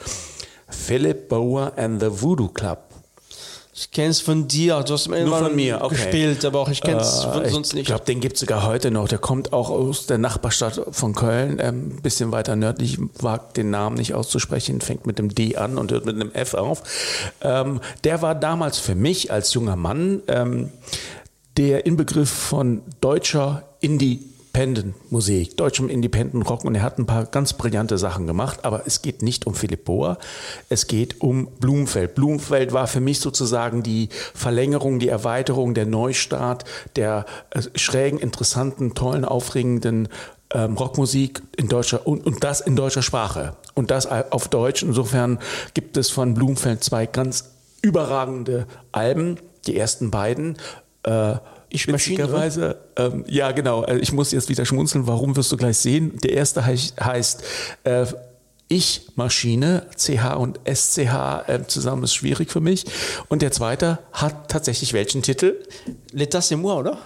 Philip 0.70 1.30
Bower 1.30 1.74
and 1.78 2.00
the 2.02 2.22
Voodoo 2.22 2.50
Club. 2.50 2.87
Ich 3.80 3.92
kenne 3.92 4.10
es 4.10 4.22
von 4.22 4.48
dir, 4.48 4.82
du 4.82 4.94
hast 4.94 5.06
irgendwann 5.06 5.44
von 5.46 5.56
mir, 5.56 5.84
okay. 5.84 5.94
gespielt, 5.94 6.44
aber 6.46 6.62
auch 6.62 6.70
ich 6.70 6.82
kenne 6.82 7.00
es 7.00 7.24
Äh, 7.24 7.50
sonst 7.52 7.70
ich 7.70 7.74
nicht. 7.76 7.86
glaube, 7.86 8.06
den 8.06 8.20
gibt 8.20 8.34
es 8.34 8.40
sogar 8.40 8.66
heute 8.66 8.90
noch. 8.90 9.08
Der 9.08 9.20
kommt 9.20 9.54
auch 9.54 9.70
aus 9.70 10.08
der 10.08 10.18
Nachbarstadt 10.18 10.82
von 10.90 11.14
Köln, 11.14 11.60
ein 11.60 11.92
ähm, 11.92 12.02
bisschen 12.02 12.32
weiter 12.32 12.56
nördlich, 12.56 12.98
Ich 12.98 13.24
wag 13.24 13.54
den 13.54 13.70
Namen 13.70 13.98
nicht 13.98 14.16
auszusprechen, 14.16 14.82
fängt 14.82 15.06
mit 15.06 15.20
dem 15.20 15.30
D 15.30 15.58
an 15.58 15.78
und 15.78 15.92
hört 15.92 16.08
mit 16.08 16.16
einem 16.16 16.32
F 16.32 16.56
auf. 16.56 16.82
Ähm, 17.42 17.80
der 18.04 18.24
war 18.24 18.34
damals 18.34 18.80
für 18.80 18.96
mich 18.96 19.32
als 19.32 19.54
junger 19.54 19.76
Mann 19.76 20.24
ähm, 20.28 20.72
der 21.58 21.86
Inbegriff 21.86 22.32
von 22.32 22.82
deutscher 23.00 23.62
Independent-Musik, 24.58 25.56
deutschem 25.56 25.88
Independent-Rock 25.88 26.66
und 26.66 26.74
er 26.74 26.82
hat 26.82 26.98
ein 26.98 27.06
paar 27.06 27.26
ganz 27.26 27.54
brillante 27.54 28.00
Sachen 28.00 28.26
gemacht, 28.26 28.66
aber 28.66 28.88
es 28.88 29.04
geht 29.04 29.22
nicht 29.22 29.46
um 29.46 29.54
Philipp 29.54 29.86
Bohr, 29.86 30.18
es 30.68 30.88
geht 30.88 31.22
um 31.22 31.46
Blumfeld. 31.60 32.16
Blumfeld 32.16 32.74
war 32.74 32.88
für 32.88 33.00
mich 33.00 33.20
sozusagen 33.20 33.84
die 33.84 34.10
Verlängerung, 34.34 34.98
die 34.98 35.10
Erweiterung, 35.10 35.76
der 35.76 35.86
Neustart 35.86 36.66
der 36.96 37.28
äh, 37.52 37.62
schrägen, 37.76 38.18
interessanten, 38.18 38.96
tollen, 38.96 39.26
aufregenden 39.26 40.08
ähm, 40.52 40.76
Rockmusik 40.76 41.44
in 41.56 41.68
deutscher 41.68 42.08
und, 42.08 42.26
und 42.26 42.44
das 42.44 42.60
in 42.62 42.76
deutscher 42.76 43.04
Sprache 43.04 43.56
und 43.76 43.92
das 43.92 44.08
auf 44.08 44.48
Deutsch. 44.48 44.82
Insofern 44.82 45.38
gibt 45.76 45.98
es 45.98 46.10
von 46.10 46.34
Blumfeld 46.34 46.84
zwei 46.84 47.06
ganz 47.06 47.52
überragende 47.84 48.66
Alben, 48.92 49.38
die 49.68 49.78
ersten 49.78 50.10
beiden. 50.10 50.58
Äh, 51.04 51.36
Ich 51.70 51.88
Maschine, 51.88 52.20
witzigerweise, 52.20 52.78
ähm, 52.96 53.26
ja 53.28 53.52
genau, 53.52 53.84
äh, 53.84 53.98
ich 53.98 54.14
muss 54.14 54.32
jetzt 54.32 54.50
wieder 54.50 54.66
schmunzeln, 54.66 55.06
warum 55.08 55.36
wirst 55.36 55.52
du 55.52 55.58
gleich 55.58 55.78
sehen. 55.78 56.18
Der 56.24 56.32
erste 56.34 56.66
heißt, 56.66 57.44
äh, 57.84 58.06
Ich 58.70 59.08
Maschine, 59.16 59.86
CH 59.96 60.36
und 60.38 60.60
SCH 60.66 61.44
äh, 61.48 61.60
zusammen 61.68 62.04
ist 62.04 62.14
schwierig 62.14 62.52
für 62.52 62.60
mich. 62.60 62.84
Und 63.30 63.42
der 63.42 63.52
zweite 63.54 64.00
hat 64.12 64.50
tatsächlich 64.50 64.92
welchen 64.92 65.22
Titel? 65.22 65.56
L'état 66.14 66.42
c'est 66.42 66.58
moi, 66.58 66.74
oder? 66.78 66.98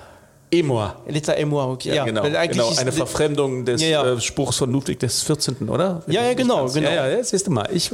Emor. 0.51 0.95
L'état 1.07 1.35
et 1.37 1.45
moi, 1.45 1.63
okay. 1.65 1.93
Ja, 1.95 2.03
genau. 2.03 2.23
eigentlich 2.23 2.51
genau. 2.51 2.71
ist 2.71 2.79
Eine 2.79 2.91
Verfremdung 2.91 3.63
des 3.63 3.81
Ja, 3.81 3.87
ja. 3.87 4.13
Äh, 4.13 4.19
Spruchs 4.19 4.57
von 4.57 4.71
Ludwig 4.71 4.99
des 4.99 5.21
14., 5.21 5.69
oder? 5.69 6.03
Ja, 6.07 6.23
ja, 6.23 6.33
genau, 6.33 6.61
Ganz- 6.61 6.73
genau. 6.73 6.89
Ja, 6.89 7.07
ja, 7.07 7.17
das 7.17 7.29
siehst 7.29 7.47
du 7.47 7.51
mal. 7.51 7.69
Ich 7.71 7.91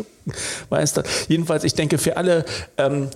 weiß 0.70 0.94
das. 0.94 1.06
Jedenfalls, 1.28 1.64
ich 1.66 1.76
denke, 1.76 1.98
für 1.98 2.18
alle, 2.18 2.46
ähm, 2.78 3.10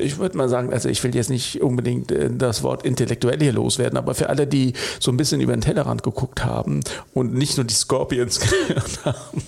ich 0.00 0.18
würde 0.18 0.36
mal 0.36 0.48
sagen, 0.48 0.72
also 0.72 0.88
ich 0.88 1.02
will 1.04 1.14
jetzt 1.14 1.30
nicht 1.30 1.62
unbedingt 1.62 2.10
äh, 2.12 2.30
das 2.32 2.62
Wort 2.62 2.84
intellektuell 2.84 3.38
hier 3.40 3.52
loswerden, 3.52 3.96
aber 3.98 4.14
für 4.14 4.28
alle, 4.28 4.46
die 4.46 4.72
so 5.00 5.10
ein 5.10 5.16
bisschen 5.16 5.40
über 5.40 5.52
den 5.54 5.60
Tellerrand 5.60 6.02
geguckt 6.02 6.44
haben 6.44 6.80
und 7.12 7.34
nicht 7.34 7.56
nur 7.56 7.64
die 7.64 7.74
Scorpions 7.74 8.40
gehört 8.68 9.04
haben 9.04 9.42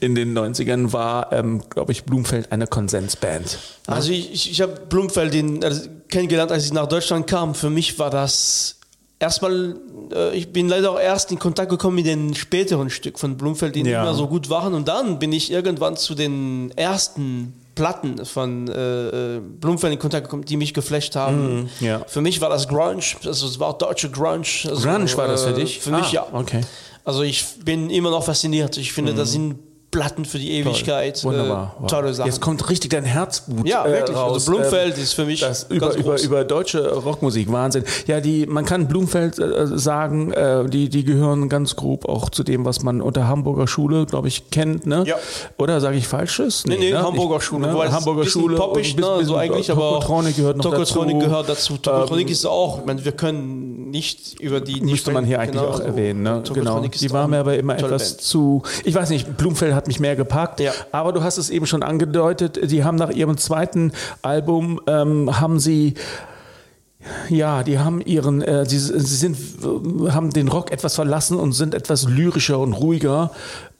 in 0.00 0.14
den 0.14 0.36
90ern, 0.36 0.92
war, 0.92 1.32
ähm, 1.32 1.62
glaube 1.70 1.92
ich, 1.92 2.04
Blumfeld 2.04 2.52
eine 2.52 2.66
Konsensband. 2.66 3.58
Also 3.86 4.12
ich, 4.12 4.50
ich, 4.50 4.60
habe 4.60 4.74
Blumfeld 4.88 5.34
den, 5.34 5.62
also 5.64 5.88
kennengelernt, 6.08 6.52
als 6.52 6.64
ich 6.64 6.72
nach 6.72 6.86
Deutschland 6.86 7.26
kam. 7.26 7.54
Für 7.54 7.70
mich 7.70 7.98
war 7.98 8.10
das 8.10 8.76
erstmal, 9.18 9.76
äh, 10.12 10.36
ich 10.36 10.52
bin 10.52 10.68
leider 10.68 10.92
auch 10.92 11.00
erst 11.00 11.32
in 11.32 11.38
Kontakt 11.38 11.70
gekommen 11.70 11.96
mit 11.96 12.06
den 12.06 12.34
späteren 12.34 12.90
Stück 12.90 13.18
von 13.18 13.36
Blumfeld, 13.36 13.74
die 13.74 13.82
nicht 13.82 13.92
Ja. 13.92 14.02
mehr 14.04 14.14
so 14.14 14.28
gut 14.28 14.50
waren. 14.50 14.74
Und 14.74 14.88
dann 14.88 15.18
bin 15.18 15.32
ich 15.32 15.50
irgendwann 15.50 15.96
zu 15.96 16.14
den 16.14 16.72
ersten 16.76 17.54
Platten 17.74 18.24
von 18.24 18.68
äh, 18.68 19.36
äh, 19.36 19.40
Blumfeld 19.40 19.92
in 19.92 19.98
Kontakt 19.98 20.24
gekommen, 20.26 20.44
die 20.44 20.56
mich 20.56 20.74
geflasht 20.74 21.16
haben. 21.16 21.68
ja. 21.80 22.04
Für 22.06 22.20
mich 22.20 22.40
war 22.40 22.48
das 22.50 22.68
Grunge, 22.68 23.02
also 23.24 23.46
es 23.46 23.58
war 23.58 23.76
deutsche 23.76 24.10
Grunge. 24.10 24.46
Also, 24.68 24.88
Grunge 24.88 25.16
war 25.16 25.28
das 25.28 25.44
für 25.44 25.50
äh, 25.50 25.54
dich? 25.54 25.80
Für 25.80 25.90
mich 25.90 26.06
Ah, 26.06 26.12
ja. 26.12 26.26
okay. 26.32 26.60
Also 27.04 27.22
ich 27.22 27.44
bin 27.64 27.90
immer 27.90 28.10
noch 28.10 28.24
fasziniert. 28.24 28.76
Ich 28.78 28.92
finde, 28.92 29.12
das 29.14 29.32
sind 29.32 29.58
Platten 29.94 30.24
für 30.24 30.38
die 30.38 30.50
Ewigkeit. 30.58 31.22
Wunderbar. 31.22 31.74
Äh, 31.78 31.82
Wow. 31.82 31.90
tolle 31.90 32.12
Sachen. 32.14 32.26
Jetzt 32.28 32.40
kommt 32.40 32.68
richtig 32.68 32.90
dein 32.90 33.04
Herzblut 33.04 33.66
Ja, 33.66 33.86
äh, 33.86 33.92
wirklich. 33.92 34.16
raus. 34.16 34.32
Also 34.34 34.50
Blumfeld 34.52 34.96
Ähm, 34.96 35.02
ist 35.02 35.12
für 35.12 35.24
mich 35.24 35.40
das 35.40 35.64
über, 35.70 35.94
über, 35.94 36.20
über 36.20 36.44
deutsche 36.44 36.92
Rockmusik, 36.94 37.50
Wahnsinn. 37.52 37.84
Ja, 38.08 38.20
die, 38.20 38.46
man 38.46 38.64
kann 38.64 38.88
Blumfeld 38.88 39.38
äh, 39.38 39.66
sagen, 39.78 40.32
äh, 40.32 40.68
die, 40.68 40.88
die 40.88 41.04
gehören 41.04 41.48
ganz 41.48 41.76
grob 41.76 42.08
auch 42.08 42.28
zu 42.28 42.42
dem, 42.42 42.64
was 42.64 42.82
man 42.82 43.00
unter 43.00 43.28
Hamburger 43.28 43.68
Schule, 43.68 44.04
glaube 44.06 44.26
ich, 44.28 44.50
kennt. 44.50 44.84
Ne? 44.86 45.04
Ja. 45.06 45.16
Oder 45.58 45.80
sage 45.80 45.96
ich 45.96 46.08
Falsches? 46.08 46.64
Nee, 46.66 46.76
nee, 46.78 46.90
ne? 46.90 47.00
Hamburger 47.02 47.36
Ich- 47.36 47.42
Schule. 47.44 47.68
Ne? 47.68 47.74
Wobei 47.74 47.86
es 47.86 47.92
Hamburger 47.92 48.24
Schule. 48.24 48.56
Poppig, 48.56 48.96
ne, 48.96 49.24
so 49.24 49.36
eigentlich, 49.36 49.70
aber 49.70 50.00
Tokotronic 50.00 50.36
gehört 50.36 50.56
noch 50.56 50.70
dazu. 50.72 51.00
gehört 51.06 51.48
dazu. 51.48 51.76
Tokotronic 51.76 52.26
Ähm, 52.26 52.32
ist 52.32 52.46
auch, 52.46 52.80
ich 52.80 52.84
meine, 52.86 53.04
wir 53.04 53.12
können 53.12 53.73
nicht 53.94 54.40
über 54.40 54.60
die... 54.60 54.74
nicht 54.74 54.90
Müsste 54.90 55.12
man 55.12 55.24
hier 55.24 55.38
eigentlich 55.38 55.62
genau, 55.62 55.72
auch 55.72 55.80
erwähnen. 55.80 56.22
Ne? 56.24 56.42
Genau. 56.52 56.80
Die 56.80 57.10
war 57.12 57.28
mir 57.28 57.38
aber 57.38 57.56
immer 57.56 57.78
etwas 57.78 58.14
Band. 58.14 58.22
zu. 58.22 58.62
Ich 58.82 58.94
weiß 58.94 59.08
nicht, 59.10 59.36
Blumfeld 59.36 59.72
hat 59.72 59.86
mich 59.86 60.00
mehr 60.00 60.16
gepackt. 60.16 60.58
Ja. 60.58 60.72
Aber 60.90 61.12
du 61.12 61.22
hast 61.22 61.38
es 61.38 61.48
eben 61.48 61.64
schon 61.66 61.84
angedeutet. 61.84 62.70
Die 62.72 62.82
haben 62.82 62.96
nach 62.96 63.10
ihrem 63.10 63.38
zweiten 63.38 63.92
Album 64.20 64.80
ähm, 64.88 65.40
haben 65.40 65.60
sie 65.60 65.94
ja, 67.28 67.62
die 67.62 67.78
haben 67.78 68.00
ihren, 68.00 68.42
äh, 68.42 68.64
sie, 68.66 68.78
sie 68.78 68.98
sind, 68.98 69.36
haben 70.08 70.30
den 70.30 70.48
Rock 70.48 70.72
etwas 70.72 70.94
verlassen 70.94 71.38
und 71.38 71.52
sind 71.52 71.74
etwas 71.74 72.08
lyrischer 72.08 72.58
und 72.58 72.72
ruhiger 72.72 73.30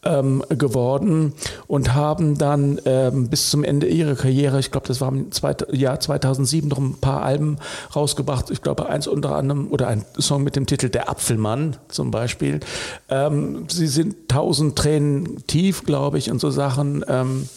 ähm, 0.05 0.43
geworden 0.49 1.33
und 1.67 1.95
haben 1.95 2.39
dann 2.39 2.81
ähm, 2.85 3.29
bis 3.29 3.51
zum 3.51 3.65
Ende 3.65 3.87
ihrer 3.87 4.15
Karriere, 4.15 4.59
ich 4.61 4.71
glaube, 4.71 4.87
das 4.87 5.01
war 5.01 5.09
im 5.09 5.33
zweit, 5.33 5.67
Jahr 5.73 6.01
2007, 6.01 6.69
noch 6.69 6.79
ein 6.79 6.95
paar 7.01 7.23
Alben 7.23 7.59
rausgebracht. 7.95 8.51
Ich 8.51 8.63
glaube, 8.63 8.89
eins 8.89 9.07
unter 9.07 9.35
anderem 9.35 9.69
oder 9.71 9.89
ein 9.89 10.05
Song 10.19 10.43
mit 10.43 10.57
dem 10.57 10.67
Titel 10.67 10.89
Der 10.89 11.09
Apfelmann 11.09 11.77
zum 11.89 12.11
Beispiel. 12.11 12.61
Ähm, 13.09 13.67
sie 13.69 13.87
sind 13.87 14.29
tausend 14.29 14.77
Tränen 14.77 15.47
tief, 15.47 15.85
glaube 15.85 16.19
ich, 16.19 16.31
und 16.31 16.41
so 16.41 16.51
Sachen. 16.51 17.05
Ähm, 17.09 17.49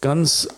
ganz 0.00 0.48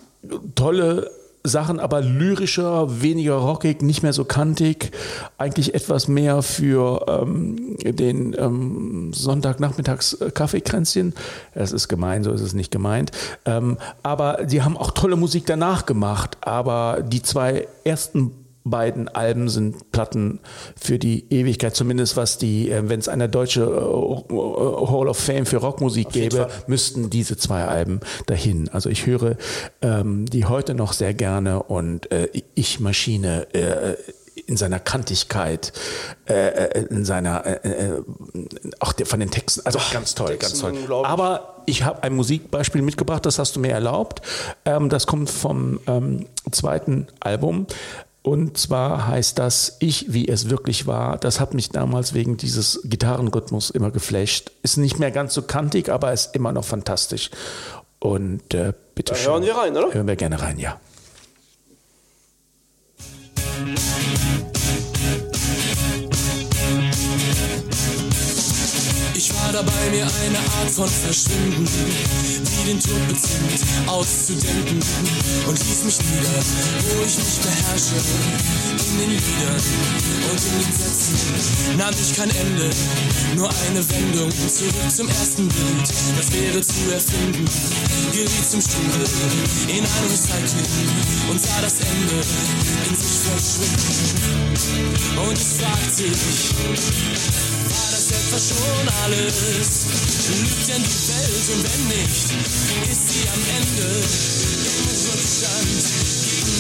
tolle 0.54 1.10
Sachen, 1.44 1.80
aber 1.80 2.00
lyrischer, 2.00 3.02
weniger 3.02 3.34
rockig, 3.34 3.82
nicht 3.82 4.02
mehr 4.02 4.12
so 4.12 4.24
kantig, 4.24 4.90
eigentlich 5.38 5.74
etwas 5.74 6.08
mehr 6.08 6.42
für 6.42 7.04
ähm, 7.08 7.76
den 7.82 8.34
ähm, 8.38 9.12
Sonntagnachmittags 9.12 10.14
äh, 10.14 10.30
Kaffeekränzchen. 10.30 11.14
Das 11.54 11.72
ist 11.72 11.88
gemein, 11.88 12.24
so 12.24 12.32
ist 12.32 12.40
es 12.40 12.54
nicht 12.54 12.70
gemeint. 12.70 13.12
Ähm, 13.44 13.78
aber 14.02 14.40
sie 14.46 14.62
haben 14.62 14.76
auch 14.76 14.90
tolle 14.90 15.16
Musik 15.16 15.46
danach 15.46 15.86
gemacht, 15.86 16.38
aber 16.40 17.02
die 17.02 17.22
zwei 17.22 17.68
ersten 17.84 18.32
beiden 18.70 19.08
Alben 19.08 19.48
sind 19.48 19.92
Platten 19.92 20.40
für 20.78 20.98
die 20.98 21.24
Ewigkeit, 21.30 21.74
zumindest 21.74 22.16
was 22.16 22.38
die, 22.38 22.70
äh, 22.70 22.88
wenn 22.88 23.00
es 23.00 23.08
eine 23.08 23.28
deutsche 23.28 23.62
äh, 23.62 23.66
Hall 23.66 25.08
of 25.08 25.18
Fame 25.18 25.46
für 25.46 25.58
Rockmusik 25.58 26.10
gäbe, 26.10 26.48
müssten 26.66 27.10
diese 27.10 27.36
zwei 27.36 27.64
Alben 27.64 28.00
dahin. 28.26 28.68
Also 28.70 28.88
ich 28.90 29.06
höre 29.06 29.36
ähm, 29.82 30.26
die 30.26 30.44
heute 30.44 30.74
noch 30.74 30.92
sehr 30.92 31.14
gerne 31.14 31.62
und 31.62 32.10
äh, 32.10 32.28
Ich 32.54 32.80
Maschine 32.80 33.46
äh, 33.54 33.96
in 34.46 34.56
seiner 34.56 34.78
Kantigkeit, 34.78 35.72
äh, 36.26 36.34
äh, 36.34 36.86
in 36.86 37.04
seiner, 37.04 37.44
äh, 37.44 37.68
äh, 37.68 38.02
auch 38.80 38.92
der, 38.92 39.06
von 39.06 39.20
den 39.20 39.30
Texten, 39.30 39.62
also 39.64 39.78
ganz 39.92 40.14
toll, 40.14 40.38
Texten, 40.38 40.62
ganz 40.62 40.86
toll. 40.86 41.04
Aber 41.04 41.62
ich 41.66 41.84
habe 41.84 42.02
ein 42.02 42.14
Musikbeispiel 42.14 42.82
mitgebracht, 42.82 43.26
das 43.26 43.38
hast 43.38 43.56
du 43.56 43.60
mir 43.60 43.72
erlaubt. 43.72 44.22
Ähm, 44.64 44.88
das 44.88 45.06
kommt 45.06 45.30
vom 45.30 45.80
ähm, 45.86 46.26
zweiten 46.50 47.08
Album. 47.20 47.66
Und 48.28 48.58
zwar 48.58 49.06
heißt 49.06 49.38
das 49.38 49.78
Ich, 49.80 50.12
wie 50.12 50.28
es 50.28 50.50
wirklich 50.50 50.86
war. 50.86 51.16
Das 51.16 51.40
hat 51.40 51.54
mich 51.54 51.70
damals 51.70 52.12
wegen 52.12 52.36
dieses 52.36 52.82
Gitarrenrhythmus 52.84 53.70
immer 53.70 53.90
geflasht. 53.90 54.50
Ist 54.62 54.76
nicht 54.76 54.98
mehr 54.98 55.10
ganz 55.10 55.32
so 55.32 55.40
kantig, 55.40 55.88
aber 55.88 56.12
ist 56.12 56.34
immer 56.34 56.52
noch 56.52 56.66
fantastisch. 56.66 57.30
Und 58.00 58.52
äh, 58.52 58.74
bitte 58.94 59.14
Da 59.14 59.18
schön. 59.18 59.32
hören 59.32 59.42
wir 59.44 59.56
rein, 59.56 59.74
oder? 59.74 59.94
Hören 59.94 60.06
wir 60.06 60.16
gerne 60.16 60.42
rein, 60.42 60.58
ja. 60.58 60.78
Ich 63.74 64.57
war 69.48 69.62
dabei, 69.62 69.90
mir 69.90 70.04
eine 70.04 70.38
Art 70.38 70.70
von 70.70 70.88
Verschwinden, 70.88 71.66
wie 71.66 72.68
den 72.68 72.80
Tod 72.80 73.08
bezwingt, 73.08 73.62
auszudenken. 73.86 74.80
Und 75.46 75.58
ließ 75.58 75.84
mich 75.84 75.98
nieder, 76.00 76.38
wo 76.84 77.02
ich 77.02 77.16
mich 77.16 77.38
beherrsche, 77.40 77.96
in 78.76 78.98
den 78.98 79.10
Liedern 79.10 79.62
und 80.30 80.40
in 80.44 80.52
den 80.60 80.72
Sätzen. 80.72 81.76
Nahm 81.78 81.94
ich 81.98 82.14
kein 82.16 82.30
Ende, 82.30 82.68
nur 83.36 83.48
eine 83.48 83.88
Wendung 83.88 84.30
zurück 84.30 84.74
zum 84.94 85.08
ersten 85.08 85.48
Bild, 85.48 85.88
das 86.16 86.32
wäre 86.32 86.60
zu 86.60 86.92
erfinden, 86.92 87.44
geriet 88.12 88.50
zum 88.50 88.60
Strudel 88.60 89.06
in 89.68 89.84
ein 89.84 90.06
Recycling 90.10 90.90
und 91.30 91.40
sah 91.40 91.60
das 91.62 91.74
Ende 91.80 92.20
in 92.88 92.96
sich 92.96 93.16
verschwinden. 93.24 94.18
Und 95.26 95.38
es 95.38 95.52
fragt 95.58 95.94
sich, 95.94 96.18
war 97.68 97.90
das 97.90 97.97
etwa 98.10 98.38
schon 98.38 98.88
alles? 99.04 99.86
Lügt 100.28 100.68
denn 100.68 100.82
die 100.82 101.00
Welt 101.08 101.46
und 101.54 101.62
wenn 101.64 101.82
nicht, 101.88 102.26
ist 102.90 103.04
sie 103.08 103.24
am 103.28 103.42
Ende 103.56 103.88
im 103.88 104.84
Rückstand 105.08 105.84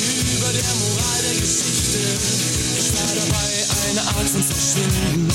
gegenüber 0.08 0.50
der 0.52 0.74
Moral 0.80 1.20
der 1.22 1.40
Geschichte. 1.40 1.98
Ich 2.78 2.88
war 2.94 3.10
dabei, 3.14 3.48
eine 3.90 4.00
Art 4.00 4.28
von 4.28 4.42
Verschwinden, 4.42 5.28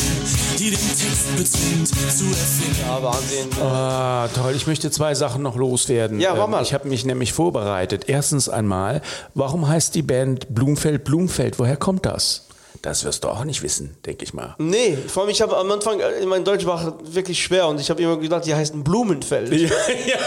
die 0.60 0.70
den 0.72 0.80
textbetont 0.80 1.88
zu 1.88 2.26
erfinden. 2.26 2.78
Ja, 2.88 3.04
Wahnsinn. 3.04 3.50
Ah, 3.62 4.28
toll. 4.34 4.54
Ich 4.56 4.66
möchte 4.68 4.90
zwei 4.92 5.14
Sachen 5.16 5.42
noch 5.42 5.56
loswerden. 5.56 6.20
Ja, 6.20 6.34
mach 6.36 6.46
Ähm, 6.46 6.52
mal. 6.52 6.64
Ich 6.64 6.74
habe 6.74 6.88
mich 6.90 7.06
nämlich 7.06 7.34
vorbereitet. 7.34 8.04
Erstens 8.08 8.50
einmal, 8.50 9.02
warum 9.34 9.68
heißt 9.68 9.94
die 9.96 10.02
Band 10.04 10.54
Blumfeld 10.54 11.04
Blumfeld? 11.04 11.60
Woher 11.60 11.78
kommt 11.78 12.06
das? 12.06 12.44
Das 12.84 13.06
wirst 13.06 13.24
du 13.24 13.30
auch 13.30 13.46
nicht 13.46 13.64
wissen, 13.64 13.96
denke 14.06 14.26
ich 14.26 14.34
mal. 14.34 14.56
Nee, 14.58 14.98
vor 15.08 15.24
allem, 15.24 15.30
ich 15.30 15.42
habe 15.42 15.56
am 15.56 15.72
Anfang, 15.72 16.02
äh, 16.02 16.26
mein 16.26 16.44
Deutsch 16.44 16.66
war 16.66 17.00
wirklich 17.06 17.42
schwer 17.42 17.70
und 17.70 17.80
ich 17.80 17.90
habe 17.90 18.02
immer 18.02 18.18
gedacht, 18.18 18.46
die 18.46 18.54
heißen 18.54 18.84
Blumenfeld. 18.84 19.52
Ja, 19.64 19.70
ja. 20.06 20.18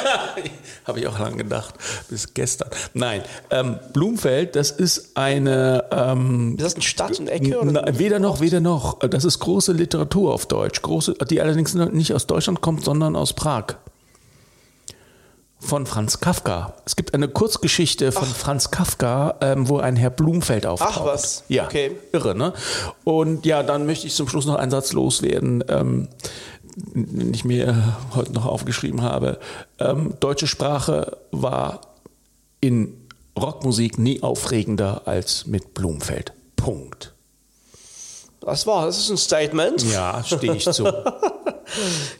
habe 0.87 1.01
ich 1.01 1.07
auch 1.07 1.19
lange 1.19 1.37
gedacht, 1.37 1.75
bis 2.09 2.33
gestern. 2.33 2.71
Nein, 2.95 3.23
ähm, 3.51 3.79
Blumfeld, 3.93 4.57
das 4.57 4.71
ist 4.71 5.11
eine 5.15 5.85
ähm, 5.91 6.55
Ist 6.57 6.65
das 6.65 6.75
eine 6.75 6.83
Stadt 6.83 7.21
und 7.21 7.29
Ecke? 7.29 7.61
Oder? 7.61 7.73
Na, 7.73 7.99
weder 7.99 8.19
noch, 8.19 8.41
weder 8.41 8.61
noch. 8.61 9.01
Das 9.01 9.27
ist 9.27 9.39
große 9.39 9.73
Literatur 9.73 10.33
auf 10.33 10.47
Deutsch, 10.47 10.81
große, 10.81 11.15
die 11.29 11.43
allerdings 11.43 11.75
nicht 11.75 12.15
aus 12.15 12.27
Deutschland 12.27 12.63
kommt, 12.63 12.85
sondern 12.85 13.17
aus 13.17 13.35
Prag. 13.35 13.77
Von 15.59 15.87
Franz 15.87 16.21
Kafka. 16.21 16.75
Es 16.85 16.97
gibt 16.97 17.15
eine 17.15 17.29
Kurzgeschichte 17.29 18.13
von 18.13 18.29
Franz 18.29 18.71
Kafka, 18.71 19.37
ähm, 19.41 19.69
wo 19.69 19.79
ein 19.79 19.97
Herr 19.97 20.11
Blumfeld 20.11 20.67
auftaucht. 20.67 20.93
Ach, 21.01 21.05
was? 21.05 21.45
Ja, 21.49 21.65
Okay. 21.65 21.93
irre, 22.13 22.35
ne? 22.35 22.53
Und 23.05 23.47
ja, 23.47 23.63
dann 23.63 23.87
möchte 23.87 24.07
ich 24.07 24.15
zum 24.15 24.29
Schluss 24.29 24.47
noch 24.47 24.57
einen 24.57 24.71
Satz 24.71 24.93
loswerden, 24.93 25.65
ähm, 25.69 26.09
den 26.95 27.33
ich 27.33 27.45
mir 27.45 27.97
heute 28.15 28.33
noch 28.33 28.45
aufgeschrieben 28.45 29.01
habe. 29.03 29.39
Ähm, 29.79 30.15
deutsche 30.21 30.47
Sprache 30.47 31.17
war 31.33 31.81
in 32.61 32.93
Rockmusik 33.39 33.99
nie 33.99 34.23
aufregender 34.23 35.03
als 35.07 35.47
mit 35.47 35.73
Blumfeld. 35.75 36.33
Punkt. 36.57 37.15
Das 38.47 38.65
war, 38.65 38.87
das 38.87 38.97
ist 38.97 39.11
ein 39.11 39.17
Statement. 39.17 39.85
Ja, 39.93 40.23
stehe 40.25 40.55
ich 40.55 40.65
zu. 40.65 40.85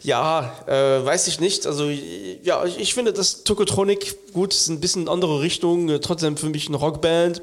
Ja, 0.03 0.53
äh, 0.67 1.05
weiß 1.05 1.29
ich 1.29 1.39
nicht. 1.39 1.69
Also 1.69 1.89
ja, 1.89 2.65
ich, 2.65 2.81
ich 2.81 2.95
finde, 2.95 3.13
dass 3.13 3.45
Tokotronic 3.45 4.33
gut 4.33 4.53
ist 4.53 4.69
ein 4.69 4.81
bisschen 4.81 5.09
andere 5.09 5.41
Richtung. 5.41 5.89
Äh, 5.89 6.01
trotzdem 6.01 6.37
für 6.37 6.49
mich 6.49 6.67
eine 6.67 6.79
Rockband. 6.79 7.41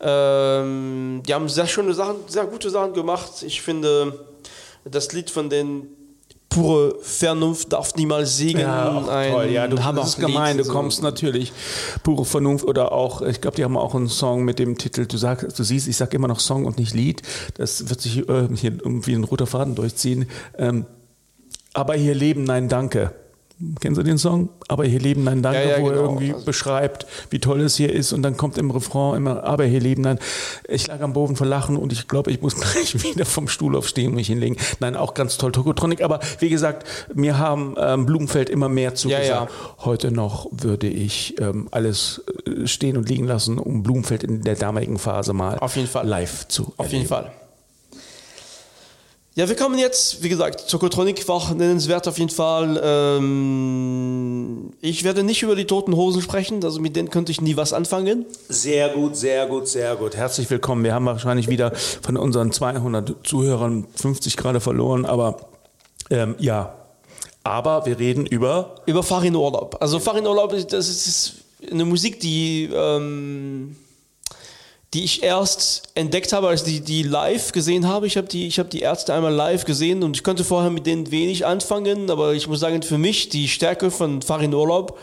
Ähm, 0.00 1.22
die 1.26 1.34
haben 1.34 1.50
sehr 1.50 1.66
schöne 1.66 1.92
Sachen, 1.92 2.16
sehr 2.28 2.46
gute 2.46 2.70
Sachen 2.70 2.94
gemacht. 2.94 3.42
Ich 3.42 3.60
finde, 3.60 4.26
das 4.86 5.12
Lied 5.12 5.30
von 5.30 5.50
den 5.50 5.86
pure 6.54 6.94
Vernunft 7.00 7.72
darf 7.72 7.96
niemals 7.96 8.36
siegen. 8.36 8.60
Ja, 8.60 9.00
toll. 9.00 9.50
Ja, 9.50 9.66
du, 9.66 9.76
das 9.76 10.10
ist 10.10 10.20
gemein. 10.20 10.56
Du 10.56 10.64
so. 10.64 10.72
kommst 10.72 11.02
natürlich 11.02 11.52
pure 12.04 12.24
Vernunft 12.24 12.64
oder 12.64 12.92
auch, 12.92 13.22
ich 13.22 13.40
glaube, 13.40 13.56
die 13.56 13.64
haben 13.64 13.76
auch 13.76 13.94
einen 13.94 14.08
Song 14.08 14.44
mit 14.44 14.60
dem 14.60 14.78
Titel, 14.78 15.06
du 15.06 15.16
sagst, 15.16 15.58
du 15.58 15.64
siehst, 15.64 15.88
ich 15.88 15.96
sage 15.96 16.16
immer 16.16 16.28
noch 16.28 16.38
Song 16.38 16.64
und 16.64 16.78
nicht 16.78 16.94
Lied. 16.94 17.22
Das 17.56 17.88
wird 17.88 18.00
sich 18.00 18.28
äh, 18.28 18.48
hier 18.54 18.72
irgendwie 18.72 19.14
ein 19.14 19.24
roter 19.24 19.46
Faden 19.46 19.74
durchziehen. 19.74 20.28
Ähm, 20.56 20.86
aber 21.72 21.94
hier 21.94 22.14
leben, 22.14 22.44
nein, 22.44 22.68
danke. 22.68 23.12
Kennen 23.80 23.94
Sie 23.94 24.02
den 24.02 24.18
Song? 24.18 24.48
Aber 24.68 24.84
hier 24.84 24.98
leben, 24.98 25.22
nein, 25.24 25.40
danke, 25.40 25.60
Ja, 25.62 25.76
ja, 25.76 25.82
wo 25.82 25.86
er 25.88 25.92
genau. 25.94 26.04
irgendwie 26.06 26.32
Also- 26.34 26.44
beschreibt, 26.44 27.06
wie 27.30 27.38
toll 27.38 27.60
es 27.60 27.76
hier 27.76 27.92
ist 27.92 28.12
und 28.12 28.22
dann 28.22 28.36
kommt 28.36 28.58
im 28.58 28.70
Refrain 28.72 29.16
immer, 29.16 29.44
aber 29.44 29.64
hier 29.64 29.78
leben, 29.80 30.02
nein. 30.02 30.18
Ich 30.68 30.88
lag 30.88 31.00
am 31.00 31.12
Boden 31.12 31.36
vor 31.36 31.46
Lachen 31.46 31.76
und 31.76 31.92
ich 31.92 32.08
glaube, 32.08 32.32
ich 32.32 32.42
muss 32.42 32.56
gleich 32.60 33.02
wieder 33.04 33.24
vom 33.24 33.46
Stuhl 33.46 33.76
aufstehen 33.76 34.08
und 34.08 34.14
mich 34.16 34.26
hinlegen. 34.26 34.56
Nein, 34.80 34.96
auch 34.96 35.14
ganz 35.14 35.38
toll, 35.38 35.52
Tokotronic. 35.52 36.02
Aber 36.02 36.18
wie 36.40 36.48
gesagt, 36.50 36.86
mir 37.14 37.38
haben 37.38 37.76
ähm, 37.78 38.06
Blumenfeld 38.06 38.50
immer 38.50 38.68
mehr 38.68 38.94
zugesagt. 38.96 39.28
ja. 39.28 39.48
Heute 39.84 40.10
noch 40.10 40.48
würde 40.50 40.88
ich 40.88 41.40
ähm, 41.40 41.68
alles 41.70 42.22
äh, 42.46 42.66
stehen 42.66 42.96
und 42.96 43.08
liegen 43.08 43.24
lassen, 43.24 43.58
um 43.58 43.82
Blumenfeld 43.84 44.24
in 44.24 44.42
der 44.42 44.56
damaligen 44.56 44.98
Phase 44.98 45.32
mal 45.32 45.58
Auf 45.60 45.76
jeden 45.76 45.88
Fall. 45.88 46.06
live 46.06 46.48
zu 46.48 46.72
Auf 46.76 46.86
jeden 46.92 47.04
erleben. 47.04 47.08
Fall. 47.08 47.32
Ja, 49.36 49.48
wir 49.48 49.56
kommen 49.56 49.80
jetzt, 49.80 50.22
wie 50.22 50.28
gesagt, 50.28 50.70
Tokotronic 50.70 51.26
war 51.26 51.52
nennenswert 51.54 52.06
auf 52.06 52.18
jeden 52.18 52.30
Fall. 52.30 52.80
Ähm, 52.84 54.70
ich 54.80 55.02
werde 55.02 55.24
nicht 55.24 55.42
über 55.42 55.56
die 55.56 55.64
Toten 55.64 55.96
Hosen 55.96 56.22
sprechen, 56.22 56.62
also 56.62 56.78
mit 56.78 56.94
denen 56.94 57.10
könnte 57.10 57.32
ich 57.32 57.40
nie 57.40 57.56
was 57.56 57.72
anfangen. 57.72 58.26
Sehr 58.48 58.90
gut, 58.90 59.16
sehr 59.16 59.46
gut, 59.46 59.66
sehr 59.66 59.96
gut. 59.96 60.14
Herzlich 60.14 60.48
willkommen. 60.50 60.84
Wir 60.84 60.94
haben 60.94 61.06
wahrscheinlich 61.06 61.48
wieder 61.48 61.72
von 61.74 62.16
unseren 62.16 62.52
200 62.52 63.26
Zuhörern 63.26 63.88
50 63.96 64.36
gerade 64.36 64.60
verloren, 64.60 65.04
aber 65.04 65.38
ähm, 66.10 66.36
ja. 66.38 66.76
Aber 67.42 67.86
wir 67.86 67.98
reden 67.98 68.26
über. 68.26 68.76
Über 68.86 69.02
Farin 69.02 69.34
Urlaub. 69.34 69.78
Also 69.80 69.98
Farin 69.98 70.28
Urlaub, 70.28 70.54
das 70.68 70.88
ist 70.88 71.32
eine 71.72 71.84
Musik, 71.84 72.20
die, 72.20 72.70
ähm, 72.72 73.74
die 74.94 75.04
ich 75.04 75.22
erst 75.22 75.82
entdeckt 75.94 76.32
habe, 76.32 76.48
als 76.48 76.62
ich 76.62 76.74
die, 76.74 76.80
die 76.80 77.02
live 77.02 77.52
gesehen 77.52 77.88
habe. 77.88 78.06
Ich 78.06 78.16
habe 78.16 78.28
die, 78.28 78.46
ich 78.46 78.58
habe 78.60 78.68
die 78.68 78.80
Ärzte 78.80 79.12
einmal 79.12 79.34
live 79.34 79.64
gesehen 79.64 80.04
und 80.04 80.16
ich 80.16 80.22
konnte 80.22 80.44
vorher 80.44 80.70
mit 80.70 80.86
denen 80.86 81.10
wenig 81.10 81.44
anfangen, 81.44 82.10
aber 82.10 82.32
ich 82.32 82.46
muss 82.46 82.60
sagen, 82.60 82.82
für 82.82 82.98
mich 82.98 83.28
die 83.28 83.48
Stärke 83.48 83.90
von 83.90 84.22
Farin 84.22 84.54
Urlaub 84.54 84.98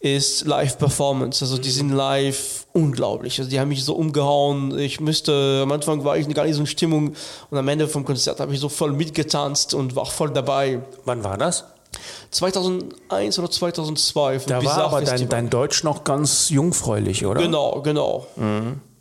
ist 0.00 0.46
Live-Performance. 0.46 1.44
Also 1.44 1.58
die 1.58 1.70
sind 1.70 1.90
live 1.90 2.66
unglaublich. 2.72 3.38
Also 3.38 3.50
die 3.50 3.58
haben 3.60 3.68
mich 3.68 3.84
so 3.84 3.94
umgehauen. 3.94 4.76
Ich 4.76 5.00
müsste, 5.00 5.60
am 5.62 5.72
Anfang 5.72 6.04
war 6.04 6.16
ich 6.18 6.28
gar 6.34 6.44
nicht 6.44 6.56
so 6.56 6.60
in 6.60 6.66
Stimmung 6.66 7.14
und 7.50 7.58
am 7.58 7.68
Ende 7.68 7.88
vom 7.88 8.04
Konzert 8.04 8.40
habe 8.40 8.52
ich 8.52 8.60
so 8.60 8.68
voll 8.68 8.92
mitgetanzt 8.92 9.74
und 9.74 9.94
war 9.94 10.06
voll 10.06 10.30
dabei. 10.30 10.82
Wann 11.04 11.22
war 11.24 11.38
das? 11.38 11.64
2001 12.32 13.38
oder 13.38 13.50
2002. 13.50 14.40
vom 14.40 14.50
Da 14.50 14.64
war 14.64 14.78
aber 14.78 15.02
dein, 15.02 15.28
dein 15.28 15.50
Deutsch 15.50 15.84
noch 15.84 16.04
ganz 16.04 16.50
jungfräulich, 16.50 17.24
oder? 17.24 17.40
Genau, 17.40 17.80
genau. 17.82 18.26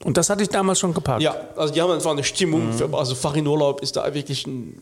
Und 0.04 0.18
das 0.18 0.30
hatte 0.30 0.44
ich 0.44 0.50
damals 0.50 0.80
schon 0.80 0.94
gepackt. 0.94 1.22
Ja, 1.22 1.36
also 1.56 1.74
die 1.74 1.82
haben 1.82 1.92
einfach 1.92 2.12
eine 2.12 2.24
Stimmung. 2.24 2.74
Für, 2.74 2.92
also 2.94 3.16
Farin 3.16 3.46
Urlaub 3.48 3.82
ist 3.82 3.96
da 3.96 4.14
wirklich 4.14 4.48
ein. 4.48 4.82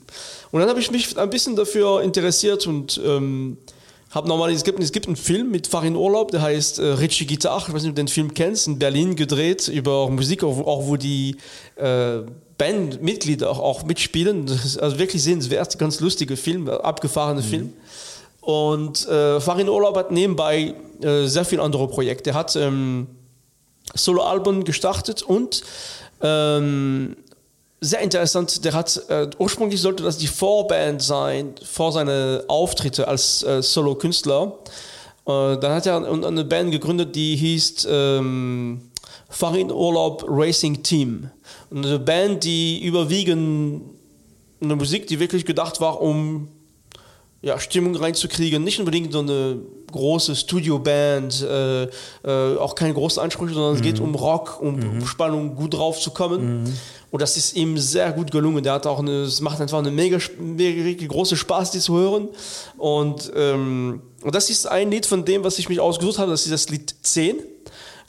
Und 0.52 0.60
dann 0.60 0.70
habe 0.70 0.80
ich 0.80 0.92
mich 0.92 1.18
ein 1.18 1.30
bisschen 1.30 1.56
dafür 1.56 2.02
interessiert 2.02 2.66
und 2.68 3.00
ähm, 3.04 3.58
habe 4.12 4.28
nochmal, 4.28 4.52
es 4.52 4.64
gibt, 4.64 4.80
es 4.80 4.92
gibt 4.92 5.08
einen 5.08 5.16
Film 5.16 5.52
mit 5.52 5.68
Farin 5.68 5.96
Urlaub, 5.96 6.32
der 6.32 6.42
heißt 6.42 6.80
äh, 6.80 6.86
Richie 6.86 7.28
Guitar, 7.28 7.58
ich 7.68 7.74
weiß 7.74 7.84
nicht, 7.84 7.92
ob 7.92 7.96
du 7.96 8.02
den 8.02 8.08
Film 8.08 8.34
kennst, 8.34 8.68
in 8.68 8.80
Berlin 8.80 9.16
gedreht 9.16 9.68
über 9.68 10.10
Musik, 10.10 10.44
auch, 10.44 10.58
auch 10.66 10.88
wo 10.88 10.96
die 10.96 11.36
äh, 11.76 12.20
Bandmitglieder 12.58 13.50
auch, 13.50 13.60
auch 13.60 13.84
mitspielen. 13.84 14.50
Also 14.82 14.98
wirklich 14.98 15.22
sehenswert, 15.22 15.78
ganz 15.78 16.00
lustiger 16.00 16.38
Film, 16.38 16.68
abgefahrene 16.70 17.44
Film. 17.44 17.74
Und 18.42 19.08
äh, 19.08 19.40
Farin 19.40 19.70
Urlaub 19.70 19.96
hat 19.96 20.12
nebenbei 20.12 20.74
äh, 21.04 21.26
sehr 21.26 21.46
viele 21.46 21.62
andere 21.62 21.88
Projekte. 21.88 22.32
Er 22.32 22.36
hat 22.36 22.56
ähm, 22.56 23.08
Soloalben 23.94 24.64
gestartet 24.64 25.22
und 25.22 25.64
ähm, 26.22 27.16
sehr 27.82 28.02
interessant, 28.02 28.66
der 28.66 28.74
hat 28.74 29.02
äh, 29.10 29.30
ursprünglich 29.38 29.82
sollte 29.82 30.04
das 30.04 30.18
die 30.18 30.28
Vorband 30.28 31.02
sein 31.02 31.56
vor 31.64 31.92
seine 31.92 32.44
Auftritte 32.48 33.08
als 33.08 33.42
äh, 33.44 33.62
Solo-Künstler. 33.62 34.58
Äh, 35.26 35.58
dann 35.58 35.72
hat 35.72 35.86
er 35.86 36.06
eine, 36.06 36.44
Band 36.44 36.72
gegründet, 36.72 37.16
die 37.16 37.38
hieß 37.38 37.88
ähm, 37.90 38.82
Farin 39.30 39.72
Urlaub 39.72 40.26
Racing 40.28 40.84
Team. 40.84 41.30
Eine 41.74 42.00
Band, 42.00 42.44
die 42.44 42.84
überwiegend 42.84 43.84
eine 44.62 44.76
Musik, 44.76 45.08
die 45.08 45.20
wirklich 45.20 45.46
gedacht 45.46 45.80
war, 45.80 46.02
um 46.02 46.50
ja, 47.42 47.60
Stimmung 47.60 47.96
reinzukriegen. 47.96 48.64
Nicht 48.64 48.80
unbedingt 48.80 49.14
so 49.14 49.20
eine 49.20 49.60
große 49.92 50.36
Studioband, 50.36 51.42
äh, 51.42 51.84
äh, 51.84 52.58
auch 52.58 52.76
keine 52.76 52.94
großen 52.94 53.22
Ansprüche, 53.22 53.54
sondern 53.54 53.76
es 53.76 53.82
geht 53.82 54.00
um 54.00 54.14
Rock, 54.16 54.62
um, 54.62 54.76
um 54.76 55.06
Spannung, 55.06 55.56
gut 55.56 55.74
drauf 55.74 56.00
zu 56.00 56.12
kommen. 56.12 56.74
Und 57.12 57.22
das 57.22 57.38
ist 57.38 57.56
ihm 57.56 57.78
sehr 57.78 58.12
gut 58.12 58.32
gelungen. 58.32 58.64
Der 58.64 58.74
hat 58.74 58.86
auch 58.86 59.00
eine, 59.00 59.24
es 59.24 59.42
macht 59.42 59.60
einfach 59.62 59.80
eine 59.80 59.90
mega, 59.90 60.20
mega 60.38 61.08
große 61.08 61.38
Spaß, 61.38 61.72
die 61.72 61.80
zu 61.80 61.98
hören. 61.98 62.30
Und, 62.78 63.32
ähm, 63.36 64.02
und 64.22 64.36
das 64.36 64.50
ist 64.50 64.68
ein 64.68 64.92
Lied 64.92 65.06
von 65.06 65.26
dem, 65.26 65.44
was 65.44 65.58
ich 65.58 65.70
mich 65.70 65.80
ausgesucht 65.80 66.20
habe. 66.20 66.32
Das 66.32 66.44
ist 66.44 66.52
das 66.52 66.70
Lied 66.70 66.94
10 67.02 67.38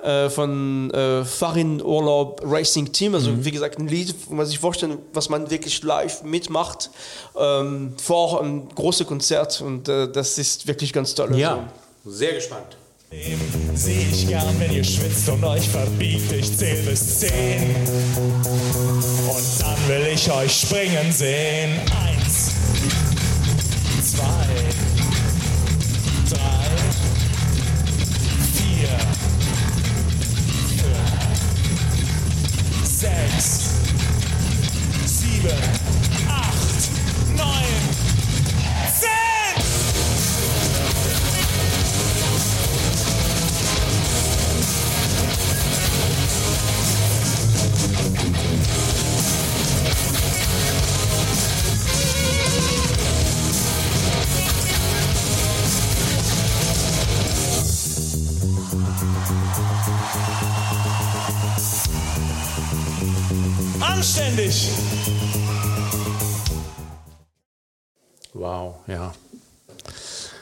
äh, 0.03 0.31
von 0.31 0.91
äh, 0.91 1.25
Farin 1.25 1.83
Urlaub 1.83 2.41
Racing 2.45 2.93
Team. 2.93 3.15
Also 3.15 3.45
wie 3.45 3.51
gesagt, 3.51 3.79
ein 3.79 3.89
Lied, 3.89 4.15
wo 4.29 4.35
man 4.35 4.47
sich 4.47 4.59
vorstellen, 4.59 4.99
was 5.13 5.29
man 5.29 5.51
wirklich 5.51 5.83
live 5.83 6.23
mitmacht 6.23 6.91
ähm, 7.39 7.95
vor 8.03 8.41
einem 8.41 8.69
großen 8.69 9.07
Konzert. 9.07 9.61
Und 9.61 9.89
äh, 9.89 10.11
das 10.11 10.39
ist 10.39 10.67
wirklich 10.67 10.93
ganz 10.93 11.15
toll. 11.15 11.37
Ja, 11.37 11.69
sehr 12.05 12.35
gespannt. 12.35 12.77
Seh 13.75 14.07
ich 14.13 14.29
gern, 14.29 14.55
wenn 14.61 14.73
ihr 14.73 14.85
schwitzt 14.85 15.29
und 15.29 15.43
euch 15.43 15.69
verbiegt. 15.69 16.31
Ich 16.31 16.57
zähl 16.57 16.81
bis 16.83 17.19
zehn. 17.19 17.75
Und 18.15 19.61
dann 19.61 19.89
will 19.89 20.13
ich 20.15 20.31
euch 20.31 20.61
springen 20.61 21.11
sehen. 21.11 21.81
Eins, 22.07 22.53
zwei, 24.01 24.90
sechs, 33.01 33.71
sieben, 35.07 35.57
acht, 36.29 36.91
neun, 37.35 37.65
zehn. 39.01 39.40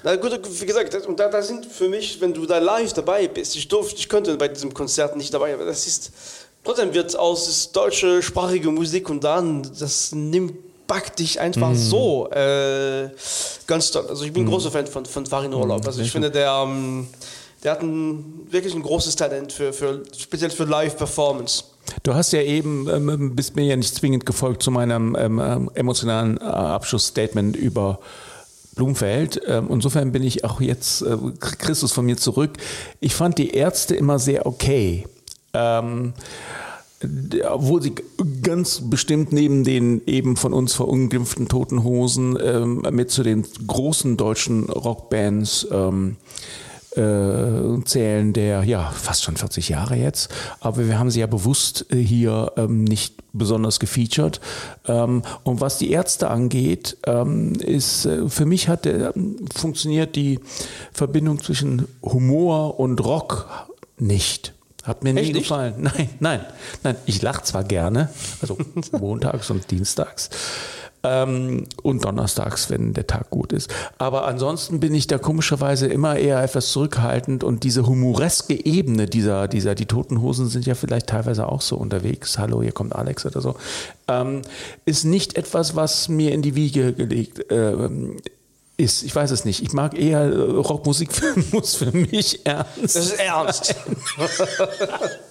Na 0.09 0.17
gut, 0.17 0.41
wie 0.59 0.65
gesagt, 0.65 0.95
und 1.07 1.21
da, 1.21 1.29
da 1.29 1.43
sind 1.43 1.67
für 1.67 1.87
mich, 1.87 2.19
wenn 2.23 2.33
du 2.33 2.47
da 2.47 2.57
live 2.57 2.95
dabei 2.95 3.29
bist, 3.29 3.55
ich 3.57 3.69
durfte, 3.69 3.97
ich 3.97 4.09
könnte 4.09 4.39
bei 4.39 4.49
diesem 4.49 4.73
Konzert 4.73 5.17
nicht 5.17 5.35
dabei, 5.35 5.53
aber 5.53 5.67
das 5.67 5.87
ist, 5.87 6.13
trotzdem 6.65 6.95
wird 6.95 7.15
aus 7.15 7.73
deutsche 7.73 8.23
sprachige 8.23 8.71
Musik 8.71 9.11
und 9.11 9.23
dann, 9.23 9.71
das 9.79 10.13
nimmt, 10.13 10.55
packt 10.87 11.19
dich 11.19 11.39
einfach 11.39 11.75
so 11.75 12.27
äh, 12.31 13.11
ganz 13.67 13.91
toll. 13.91 14.07
Also 14.09 14.25
ich 14.25 14.33
bin 14.33 14.45
ein 14.45 14.49
großer 14.49 14.71
Fan 14.71 14.87
von, 14.87 15.05
von 15.05 15.27
Farin 15.27 15.53
Urlaub. 15.53 15.87
Also 15.87 16.01
ich 16.01 16.11
finde, 16.11 16.31
der, 16.31 16.53
ähm, 16.65 17.09
der 17.63 17.73
hat 17.73 17.83
ein, 17.83 18.47
wirklich 18.51 18.75
ein 18.75 18.83
großes 18.83 19.15
Talent 19.15 19.53
für, 19.53 19.75
für 19.75 20.05
speziell 20.17 20.49
für 20.49 20.65
Live-Performance. 20.65 21.65
Du 22.03 22.15
hast 22.15 22.33
ja 22.33 22.41
eben, 22.41 22.89
ähm, 22.89 23.37
bist 23.37 23.57
mir 23.57 23.67
ja 23.67 23.77
nicht 23.77 23.95
zwingend 23.95 24.25
gefolgt 24.25 24.63
zu 24.63 24.71
meinem 24.71 25.15
ähm, 25.21 25.39
ähm, 25.39 25.71
emotionalen 25.75 26.39
äh, 26.39 26.45
Abschlussstatement 26.45 27.57
über 27.57 27.99
Blumfeld. 27.99 28.28
Ähm, 29.47 29.69
insofern 29.71 30.13
bin 30.13 30.23
ich 30.23 30.45
auch 30.45 30.61
jetzt 30.61 31.03
äh, 31.03 31.17
Christus 31.41 31.93
von 31.93 32.07
mir 32.07 32.17
zurück. 32.17 32.53
Ich 33.01 33.15
fand 33.15 33.39
die 33.39 33.51
Ärzte 33.51 33.95
immer 33.95 34.19
sehr 34.19 34.47
okay. 34.47 35.07
Ähm, 35.53 36.15
obwohl 37.49 37.81
sie 37.81 37.95
ganz 38.43 38.83
bestimmt 38.85 39.33
neben 39.33 39.63
den 39.63 40.03
eben 40.07 40.37
von 40.37 40.53
uns 40.53 40.75
verunglimpften 40.75 41.49
Toten 41.49 41.85
Hosen 41.85 42.37
ähm, 42.43 42.83
mit 42.91 43.11
zu 43.11 43.23
den 43.23 43.47
großen 43.67 44.17
deutschen 44.17 44.65
Rockbands 44.65 45.69
ähm, 45.71 46.17
äh, 46.99 47.85
zählen, 47.85 48.33
der 48.33 48.65
ja 48.65 48.91
fast 48.91 49.23
schon 49.23 49.37
40 49.37 49.69
Jahre 49.69 49.97
jetzt, 49.97 50.35
aber 50.61 50.87
wir 50.87 50.99
haben 50.99 51.11
sie 51.11 51.21
ja 51.21 51.27
bewusst 51.27 51.87
äh, 51.91 51.97
hier 51.97 52.53
ähm, 52.57 52.85
nicht 52.85 53.15
besonders 53.33 53.79
gefeatured. 53.81 54.41
Ähm, 54.87 55.23
und 55.45 55.61
was 55.61 55.79
die 55.79 55.91
Ärzte 55.91 56.29
angeht, 56.29 56.97
ähm, 57.07 57.55
ist 57.55 58.05
äh, 58.07 58.29
für 58.29 58.47
mich 58.47 58.69
hat 58.69 58.85
der, 58.85 59.15
funktioniert 59.55 60.17
die 60.17 60.41
Verbindung 60.93 61.41
zwischen 61.41 61.87
Humor 62.03 62.79
und 62.81 63.03
Rock 63.05 63.69
nicht. 63.99 64.55
Hat 64.85 65.05
mir 65.05 65.13
nie 65.13 65.21
nicht? 65.21 65.35
gefallen. 65.35 65.75
Nein, 65.79 66.09
nein, 66.19 66.41
nein. 66.83 66.97
Ich 67.05 67.21
lache 67.21 67.43
zwar 67.43 67.63
gerne, 67.65 68.11
also 68.41 68.57
montags 68.99 69.51
und 69.51 69.71
dienstags. 69.71 70.31
Ähm, 71.05 71.65
und 71.83 72.05
donnerstags, 72.05 72.71
wenn 72.71 72.93
der 72.93 73.07
Tag 73.07 73.31
gut 73.31 73.53
ist. 73.53 73.73
Aber 73.99 74.27
ansonsten 74.27 74.81
bin 74.81 74.95
ich 74.95 75.07
da 75.07 75.19
komischerweise 75.19 75.87
immer 75.87 76.17
eher 76.17 76.43
etwas 76.43 76.73
zurückhaltend 76.73 77.45
und 77.45 77.63
diese 77.63 77.87
humoreske 77.87 78.67
Ebene 78.67 79.07
dieser, 79.07 79.47
dieser, 79.47 79.75
die 79.75 79.87
Toten 79.87 80.21
Hosen 80.21 80.49
sind 80.49 80.67
ja 80.67 80.75
vielleicht 80.75 81.07
teilweise 81.07 81.49
auch 81.49 81.61
so 81.61 81.77
unterwegs. 81.77 82.39
Hallo, 82.39 82.63
hier 82.63 82.73
kommt 82.73 82.97
Alex 82.97 83.25
oder 83.27 83.41
so. 83.41 83.55
Ähm, 84.09 84.43
ist 84.87 85.05
nicht 85.05 85.37
etwas, 85.37 85.77
was 85.77 86.09
mir 86.09 86.33
in 86.33 86.43
die 86.43 86.57
Wiege 86.57 86.93
gelegt 86.93 87.47
ähm, 87.51 88.17
ist. 88.79 89.03
Ich 89.03 89.15
weiß 89.15 89.31
es 89.33 89.45
nicht. 89.45 89.63
Ich 89.63 89.73
mag 89.73 89.99
eher 89.99 90.21
äh, 90.21 90.37
Rockmusik 90.37 91.11
muss 91.53 91.75
für 91.75 91.93
mich 91.93 92.47
ernst. 92.47 92.83
Das 92.83 92.97
ist 92.97 93.21
ernst. 93.21 93.75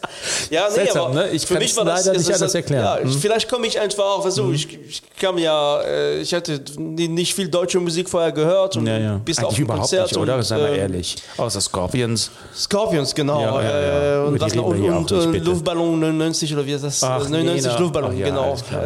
ja, 0.49 0.67
nee, 0.69 0.73
Seltsam, 0.75 1.05
aber 1.05 1.13
ne? 1.13 1.29
Ich 1.31 1.45
für 1.45 1.53
kann's 1.55 1.65
mich 1.65 1.77
war 1.77 1.85
das, 1.85 2.05
leider 2.05 2.17
nicht 2.17 2.29
das 2.29 2.35
ist- 2.35 2.41
anders 2.41 2.55
erklären. 2.55 2.83
Ja, 2.83 2.99
Mhm. 3.03 3.09
ich- 3.11 3.17
Vielleicht 3.17 3.49
komme 3.49 3.67
ich 3.67 3.79
einfach, 3.79 4.23
weißt 4.25 4.37
du, 4.37 4.51
ich, 4.51 4.67
ich 4.87 5.01
kam 5.19 5.37
ja, 5.37 5.81
äh, 5.81 6.19
ich 6.21 6.33
hatte 6.33 6.61
nicht 6.77 7.33
viel 7.33 7.47
deutsche 7.49 7.79
Musik 7.79 8.09
vorher 8.09 8.31
gehört 8.31 8.75
und 8.77 8.87
Ja, 8.87 8.97
ja. 8.97 9.17
bis 9.23 9.37
auf 9.43 9.55
ein 9.55 9.61
überhaupt 9.61 9.81
Konzert 9.81 10.07
nicht, 10.11 10.17
oder? 10.17 10.41
Seien 10.43 10.59
wir 10.59 10.69
ähm, 10.69 10.79
ehrlich. 10.79 11.15
Außer 11.37 11.61
Scorpions. 11.61 12.31
Scorpions, 12.55 13.13
genau. 13.15 13.41
Ja, 13.41 13.61
ja. 13.61 14.23
Äh, 14.23 14.27
und 14.27 14.33
die 14.35 14.41
was 14.41 14.55
noch, 14.55 14.65
und, 14.65 14.81
und 14.83 15.11
auch 15.13 15.25
nicht, 15.27 15.41
äh. 15.41 15.45
Luftballon 15.45 15.99
99 15.99 16.53
oder 16.53 16.65
wie 16.65 16.71
ist 16.73 16.83
das? 16.83 17.03
Ach, 17.03 17.27
99 17.27 17.65
Nena. 17.65 17.79
Luftballon, 17.79 18.11
Ach 18.13 18.23
genau. 18.25 18.55
klar. 18.67 18.83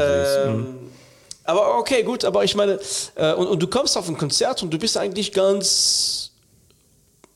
Ähm, 0.48 0.65
aber 1.44 1.78
okay, 1.80 2.04
gut, 2.04 2.24
aber 2.24 2.44
ich 2.44 2.56
meine, 2.56 2.80
äh, 3.15 3.34
und, 3.34 3.48
und 3.48 3.62
du 3.62 3.67
kommst 3.67 3.98
auf 3.98 4.08
ein 4.08 4.17
Konzert 4.17 4.62
und 4.63 4.72
du 4.72 4.78
bist 4.78 4.98
eigentlich 4.98 5.32
ganz 5.34 6.31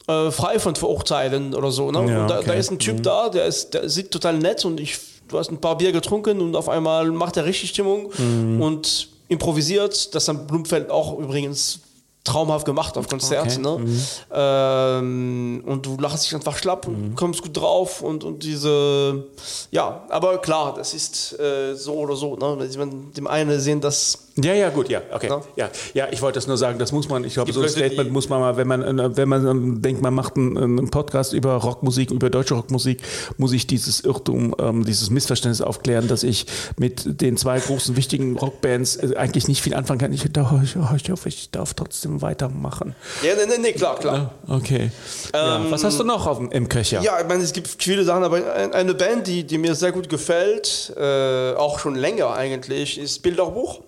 äh, 0.07 0.31
frei 0.31 0.59
von 0.59 0.75
Verurteilen 0.75 1.53
oder 1.53 1.71
so. 1.71 1.91
Ne? 1.91 2.11
Ja, 2.11 2.21
und 2.21 2.29
da, 2.29 2.37
okay. 2.39 2.47
da 2.47 2.53
ist 2.53 2.71
ein 2.71 2.79
Typ 2.79 3.03
da, 3.03 3.29
der, 3.29 3.45
ist, 3.45 3.73
der 3.73 3.89
sieht 3.89 4.11
total 4.11 4.37
nett 4.37 4.65
und 4.65 4.79
ich, 4.79 4.97
du 5.27 5.37
hast 5.37 5.51
ein 5.51 5.59
paar 5.59 5.77
Bier 5.77 5.91
getrunken 5.91 6.41
und 6.41 6.55
auf 6.55 6.69
einmal 6.69 7.11
macht 7.11 7.37
er 7.37 7.45
richtig 7.45 7.69
Stimmung 7.69 8.11
und 8.59 9.09
improvisiert. 9.27 10.13
Das 10.13 10.27
hat 10.27 10.47
Blumfeld 10.47 10.89
auch 10.89 11.17
übrigens 11.17 11.79
traumhaft 12.25 12.65
gemacht 12.65 12.97
auf 12.97 13.07
Konzerten. 13.07 13.65
Okay. 13.65 13.83
Ne? 13.83 13.99
Ähm, 14.33 15.63
und 15.65 15.85
du 15.85 15.95
lachst 15.97 16.25
dich 16.25 16.35
einfach 16.35 16.57
schlapp 16.57 16.87
und 16.87 17.15
kommst 17.15 17.41
gut 17.41 17.55
drauf 17.55 18.01
und, 18.01 18.23
und 18.23 18.43
diese, 18.43 19.25
ja, 19.71 20.03
aber 20.09 20.39
klar, 20.39 20.73
das 20.75 20.93
ist 20.93 21.39
äh, 21.39 21.75
so 21.75 21.93
oder 21.93 22.15
so. 22.15 22.35
Ne? 22.35 22.57
Wenn 22.59 22.79
man 22.79 23.13
dem 23.13 23.27
einen 23.27 23.59
sehen, 23.59 23.79
dass 23.79 24.27
Ja, 24.37 24.53
ja, 24.53 24.69
gut, 24.69 24.89
ja, 24.89 25.01
okay. 25.13 25.29
Ja. 25.29 25.41
Ja, 25.55 25.69
ja, 25.93 26.07
ich 26.11 26.21
wollte 26.21 26.37
das 26.37 26.47
nur 26.47 26.57
sagen, 26.57 26.79
das 26.79 26.91
muss 26.91 27.07
man, 27.07 27.23
ich 27.23 27.35
glaube, 27.35 27.53
so 27.53 27.61
ein 27.61 27.69
Statement 27.69 28.11
muss 28.11 28.27
man 28.27 28.41
mal, 28.41 28.57
wenn 28.57 28.67
man, 28.67 28.99
äh, 28.99 29.15
wenn 29.15 29.29
man 29.29 29.47
ähm, 29.47 29.81
denkt, 29.81 30.01
man 30.01 30.13
macht 30.13 30.35
einen, 30.35 30.57
einen 30.57 30.89
Podcast 30.89 31.31
über 31.33 31.53
Rockmusik, 31.55 32.11
über 32.11 32.29
deutsche 32.29 32.55
Rockmusik, 32.55 33.01
muss 33.37 33.53
ich 33.53 33.67
dieses 33.67 34.01
Irrtum, 34.01 34.55
ähm, 34.59 34.83
dieses 34.83 35.09
Missverständnis 35.11 35.61
aufklären, 35.61 36.07
dass 36.07 36.23
ich 36.23 36.47
mit 36.77 37.21
den 37.21 37.37
zwei 37.37 37.59
großen 37.59 37.95
wichtigen 37.95 38.35
Rockbands 38.37 38.97
äh, 38.97 39.15
eigentlich 39.15 39.47
nicht 39.47 39.61
viel 39.61 39.75
anfangen 39.75 39.99
kann. 39.99 40.11
Ich, 40.11 40.25
ich, 40.25 40.31
ich 40.31 41.09
hoffe, 41.11 41.29
ich 41.29 41.51
darf 41.51 41.75
trotzdem 41.75 42.14
weitermachen. 42.21 42.95
ja, 43.23 43.33
nee, 43.35 43.45
nee, 43.47 43.57
nee, 43.59 43.71
klar, 43.73 43.97
klar. 43.99 44.31
Okay. 44.47 44.91
ja, 45.33 45.61
was 45.69 45.83
hast 45.83 45.99
du 45.99 46.03
noch 46.03 46.25
auf, 46.27 46.39
im 46.51 46.69
Köcher? 46.69 47.01
Ja, 47.01 47.19
ich 47.21 47.27
meine, 47.27 47.43
es 47.43 47.53
gibt 47.53 47.67
viele 47.81 48.03
Sachen, 48.03 48.23
aber 48.23 48.37
ein- 48.55 48.73
eine 48.73 48.93
Band, 48.93 49.27
die, 49.27 49.43
die 49.43 49.57
mir 49.57 49.75
sehr 49.75 49.91
gut 49.91 50.09
gefällt, 50.09 50.93
äh, 50.97 51.53
auch 51.53 51.79
schon 51.79 51.95
länger 51.95 52.33
eigentlich, 52.33 52.97
ist 52.99 53.21
Bilderbuch. 53.21 53.81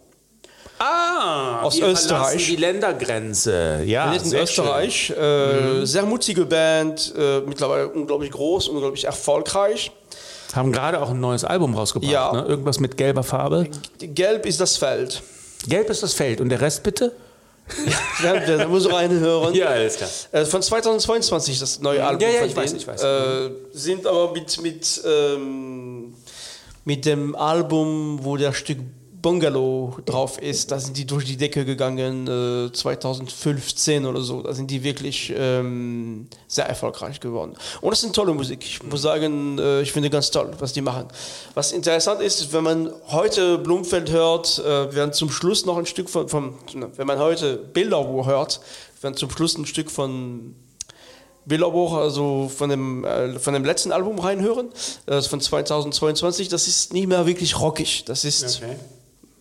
Ah, 0.79 1.61
Aus 1.63 1.77
wir 1.77 1.87
Österreich. 1.87 2.45
die 2.45 2.55
Ländergrenze. 2.55 3.81
Ja, 3.85 4.11
Wir 4.11 4.19
sind 4.19 4.25
in 4.25 4.29
sehr 4.31 4.43
Österreich. 4.43 5.09
Äh, 5.09 5.85
Sehr 5.85 6.03
mutige 6.03 6.45
Band, 6.45 7.13
äh, 7.17 7.39
mittlerweile 7.41 7.87
unglaublich 7.87 8.29
groß, 8.31 8.67
unglaublich 8.67 9.05
erfolgreich. 9.05 9.91
Haben 10.53 10.71
gerade 10.71 11.01
auch 11.01 11.09
ein 11.09 11.19
neues 11.19 11.43
Album 11.43 11.73
rausgebracht. 11.75 12.11
Ja. 12.11 12.31
Ne? 12.31 12.45
Irgendwas 12.47 12.79
mit 12.79 12.95
gelber 12.95 13.23
Farbe. 13.23 13.67
Gelb 13.99 14.45
ist 14.45 14.61
das 14.61 14.77
Feld. 14.77 15.23
Gelb 15.67 15.89
ist 15.89 16.03
das 16.03 16.13
Feld. 16.13 16.39
Und 16.41 16.49
der 16.49 16.61
Rest 16.61 16.83
bitte? 16.83 17.11
Da, 18.23 18.39
da 18.39 18.67
muss 18.67 18.91
reinhören. 18.91 19.53
Ja, 19.53 19.67
alles 19.67 19.97
klar. 19.97 20.09
Äh, 20.31 20.45
Von 20.45 20.61
2022 20.61 21.59
das 21.59 21.79
neue 21.81 22.03
Album. 22.05 22.21
Ja, 22.21 22.29
ja, 22.29 22.45
ich 22.45 22.55
weiß, 22.55 22.73
ich 22.73 22.87
weiß. 22.87 23.03
Äh, 23.03 23.49
sind 23.71 24.07
aber 24.07 24.31
mit, 24.33 24.61
mit, 24.61 25.01
ähm, 25.05 26.13
mit 26.85 27.05
dem 27.05 27.35
Album, 27.35 28.19
wo 28.23 28.37
der 28.37 28.53
Stück 28.53 28.79
Bungalow 29.21 29.97
drauf 30.05 30.39
ist, 30.39 30.71
da 30.71 30.79
sind 30.79 30.95
die 30.95 31.05
durch 31.05 31.25
die 31.25 31.37
Decke 31.37 31.65
gegangen, 31.65 32.27
äh, 32.27 32.71
2015 32.71 34.05
oder 34.05 34.21
so. 34.21 34.41
Da 34.41 34.53
sind 34.53 34.69
die 34.69 34.83
wirklich 34.83 35.33
ähm, 35.35 36.27
sehr 36.47 36.67
erfolgreich 36.67 37.19
geworden. 37.19 37.55
Und 37.81 37.89
das 37.89 37.99
ist 37.99 38.05
eine 38.05 38.13
tolle 38.13 38.33
Musik. 38.33 38.63
Ich 38.63 38.83
muss 38.83 39.01
sagen, 39.01 39.57
äh, 39.59 39.81
ich 39.81 39.91
finde 39.91 40.09
ganz 40.09 40.29
toll, 40.29 40.51
was 40.59 40.73
die 40.73 40.81
machen. 40.81 41.07
Was 41.55 41.71
interessant 41.71 42.21
ist, 42.21 42.53
wenn 42.53 42.63
man 42.63 42.91
heute 43.07 43.57
Blumfeld 43.57 44.11
hört, 44.11 44.59
äh, 44.59 44.93
werden 44.93 45.13
zum 45.13 45.31
Schluss 45.31 45.65
noch 45.65 45.77
ein 45.77 45.85
Stück 45.85 46.09
von, 46.09 46.29
von 46.29 46.53
wenn 46.95 47.07
man 47.07 47.19
heute 47.19 47.57
Bilderbuch 47.57 48.27
hört, 48.27 48.61
werden 49.01 49.15
zum 49.15 49.31
Schluss 49.31 49.57
ein 49.57 49.65
Stück 49.65 49.89
von 49.89 50.55
Bilderbuch, 51.45 51.93
also 51.93 52.51
von 52.55 52.69
dem, 52.69 53.05
äh, 53.05 53.39
von 53.39 53.53
dem 53.53 53.63
letzten 53.63 53.91
Album 53.91 54.19
reinhören, 54.19 54.69
das 55.05 55.25
ist 55.25 55.29
von 55.29 55.41
2022. 55.41 56.49
Das 56.49 56.67
ist 56.67 56.93
nicht 56.93 57.07
mehr 57.07 57.25
wirklich 57.25 57.59
rockig. 57.59 58.03
Das 58.05 58.25
ist, 58.25 58.61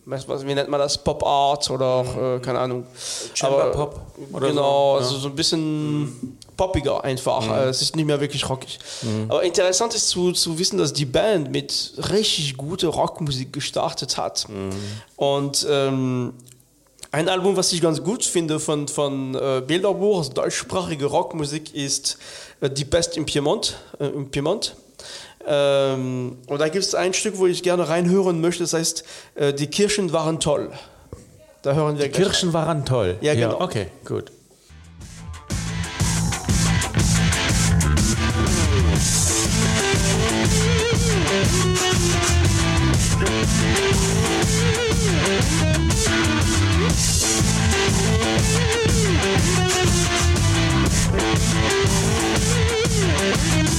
was, 0.09 0.27
was, 0.27 0.45
wie 0.47 0.55
nennt 0.55 0.69
man 0.69 0.79
das? 0.79 0.97
Pop 0.97 1.21
Art 1.25 1.69
oder 1.69 1.85
auch, 1.85 2.17
äh, 2.17 2.39
keine 2.39 2.59
Ahnung. 2.59 2.85
Chamber 3.33 3.63
Aber, 3.65 3.71
Pop 3.71 4.01
oder 4.31 4.47
genau, 4.47 4.99
so, 4.99 5.05
also 5.05 5.17
so 5.17 5.27
ein 5.27 5.35
bisschen 5.35 6.37
poppiger 6.55 7.03
einfach. 7.03 7.45
Äh, 7.49 7.65
Es 7.69 7.81
ist 7.81 7.95
nicht 7.95 8.05
mehr 8.05 8.19
wirklich 8.21 8.49
rockig. 8.49 8.79
Aber 9.27 9.43
interessant 9.43 9.93
ist 9.93 10.07
zu, 10.07 10.31
zu 10.31 10.57
wissen, 10.57 10.77
dass 10.77 10.93
die 10.93 11.05
Band 11.05 11.51
mit 11.51 11.93
richtig 12.09 12.55
guter 12.55 12.87
Rockmusik 12.87 13.51
gestartet 13.51 14.17
hat. 14.17 14.47
Und 15.17 15.67
ähm, 15.69 16.33
ein 17.11 17.27
Album, 17.29 17.57
was 17.57 17.73
ich 17.73 17.81
ganz 17.81 18.01
gut 18.01 18.23
finde 18.23 18.59
von, 18.59 18.87
von 18.87 19.35
äh, 19.35 19.61
Bilderbuch, 19.65 20.19
also 20.19 20.31
deutschsprachige 20.33 21.05
Rockmusik, 21.05 21.75
ist 21.75 22.17
äh, 22.61 22.69
Die 22.69 22.85
Best 22.85 23.17
im 23.17 23.25
Piemont. 23.25 23.75
Äh, 23.99 24.07
im 24.07 24.29
Piemont. 24.31 24.75
Ähm, 25.49 26.37
und 26.47 26.59
da 26.59 26.67
gibt 26.67 26.83
es 26.83 26.93
ein 26.93 27.13
Stück, 27.13 27.37
wo 27.37 27.47
ich 27.47 27.63
gerne 27.63 27.87
reinhören 27.87 28.41
möchte, 28.41 28.63
das 28.63 28.73
heißt, 28.73 29.05
äh, 29.35 29.53
die 29.53 29.67
Kirschen 29.67 30.11
waren 30.11 30.41
toll. 30.41 30.71
Da 31.61 31.73
hören 31.73 31.97
wir 31.97 32.05
Die 32.05 32.11
Kirschen 32.11 32.51
waren 32.51 32.83
toll. 32.85 33.15
Ja, 33.21 33.33
genau. 33.33 33.51
Ja, 33.51 33.61
okay, 33.61 33.87
gut. 34.05 34.31
Thank 53.19 53.76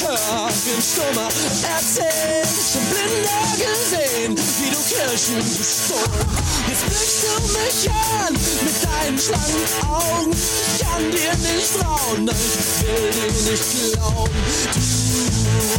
dummer 0.00 1.28
erzählt. 1.76 2.48
Schon 2.72 2.84
blinder 2.90 3.44
gesehen, 3.56 4.32
wie 4.58 4.70
du 4.70 4.80
Kirchen 4.88 5.36
bestohlen. 5.36 6.26
Jetzt 6.68 6.84
blickst 6.86 7.22
du 7.22 7.32
mich 7.52 7.90
an 7.90 8.32
mit 8.32 8.76
deinen 8.82 9.18
schlanken 9.18 9.64
Augen. 9.88 10.32
Ich 10.32 10.80
kann 10.80 11.04
dir 11.10 11.34
nicht 11.54 11.72
trauen, 11.78 12.24
nein, 12.24 12.36
ich 12.36 12.86
will 12.86 13.10
dir 13.12 13.32
nicht 13.50 13.68
glauben. 13.92 14.40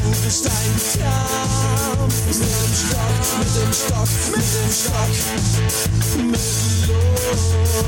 Du 0.03 0.17
bist 0.23 0.45
ein 0.45 0.73
Kampf 0.99 2.15
mit 2.27 2.35
dem 2.35 2.71
Stock, 2.73 3.19
mit 3.39 3.51
dem 3.55 3.73
Stock, 3.73 4.11
mit 4.31 4.45
dem 4.53 4.69
Stock. 4.71 5.11
Mit 6.31 6.39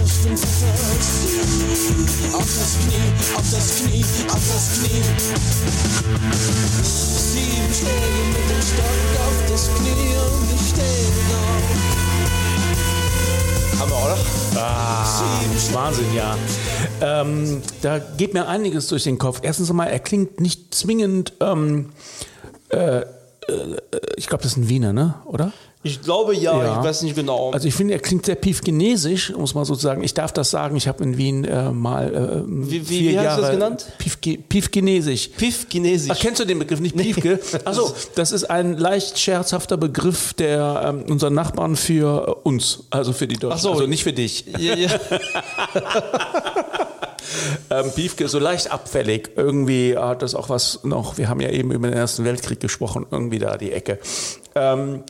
Lust 0.04 0.26
und 0.26 0.40
Fantasie. 0.40 1.42
Auf 2.34 2.50
das 2.58 2.72
Knie, 2.82 3.10
auf 3.36 3.48
das 3.52 3.68
Knie, 3.78 4.06
auf 4.28 4.44
das 4.48 4.66
Knie. 4.80 5.04
Wahnsinn, 15.74 16.14
ja. 16.16 16.38
Ähm, 17.02 17.62
da 17.82 18.00
geht 18.00 18.34
mir 18.34 18.48
einiges 18.48 18.88
durch 18.88 19.04
den 19.04 19.18
Kopf. 19.18 19.40
Erstens 19.42 19.70
einmal, 19.70 19.88
er 19.88 20.00
klingt 20.00 20.40
nicht 20.40 20.74
zwingend, 20.74 21.34
ähm, 21.40 21.92
äh, 22.70 23.00
äh, 23.00 23.06
ich 24.16 24.28
glaube, 24.28 24.44
das 24.44 24.54
ist 24.54 24.58
ein 24.58 24.70
Wiener, 24.70 24.94
ne? 24.94 25.16
oder? 25.26 25.52
Ich 25.86 26.02
glaube 26.02 26.34
ja, 26.34 26.58
Ja. 26.64 26.80
ich 26.80 26.86
weiß 26.86 27.02
nicht 27.02 27.16
genau. 27.16 27.52
Also 27.52 27.68
ich 27.68 27.74
finde, 27.74 27.94
er 27.94 28.00
klingt 28.00 28.26
sehr 28.26 28.36
piefgenesisch, 28.36 29.34
muss 29.38 29.54
man 29.54 29.66
sozusagen. 29.66 30.02
Ich 30.02 30.14
darf 30.14 30.32
das 30.32 30.50
sagen, 30.50 30.78
ich 30.78 30.88
habe 30.88 31.04
in 31.04 31.18
Wien 31.18 31.44
äh, 31.44 31.72
mal 31.72 32.14
äh, 32.16 32.44
Wie- 32.48 32.72
wie- 32.90 32.98
vier 33.00 33.12
wie 33.12 33.20
hast 33.20 33.38
du 33.38 33.42
das 33.42 33.52
genannt? 33.52 33.86
Piefge 33.98 34.38
piefgenesisch. 34.38 35.28
Piff 35.36 35.68
Chinesisch. 35.70 36.10
Ach, 36.12 36.20
kennst 36.20 36.40
du 36.40 36.46
den 36.46 36.60
Begriff 36.60 36.80
nicht 36.80 36.96
Piefke? 36.96 37.38
Achso, 37.66 37.94
das 38.16 38.32
ist 38.32 38.46
ein 38.50 38.78
leicht 38.78 39.20
scherzhafter 39.20 39.76
Begriff 39.76 40.34
der 40.36 40.84
ähm, 40.86 41.04
unserer 41.12 41.32
Nachbarn 41.32 41.76
für 41.76 42.28
äh, 42.28 42.48
uns, 42.48 42.86
also 42.90 43.12
für 43.12 43.28
die 43.28 43.36
Deutschen. 43.36 43.58
Ach 43.58 43.62
so. 43.62 43.72
Also 43.74 43.86
nicht 43.88 44.04
für 44.04 44.14
dich. 44.14 44.46
ja, 44.58 44.76
ja. 44.76 44.90
Ähm, 47.70 47.92
Piefke, 47.96 48.28
so 48.28 48.38
leicht 48.38 48.72
abfällig. 48.72 49.32
Irgendwie 49.36 49.98
hat 49.98 50.22
das 50.22 50.36
auch 50.36 50.50
was 50.50 50.84
noch, 50.84 51.18
wir 51.18 51.30
haben 51.30 51.40
ja 51.40 51.50
eben 51.50 51.72
über 51.72 51.88
den 51.88 51.98
Ersten 51.98 52.26
Weltkrieg 52.26 52.60
gesprochen, 52.60 53.06
irgendwie 53.10 53.40
da 53.40 53.58
die 53.58 53.72
Ecke. 53.72 53.98
Ähm, 54.56 55.04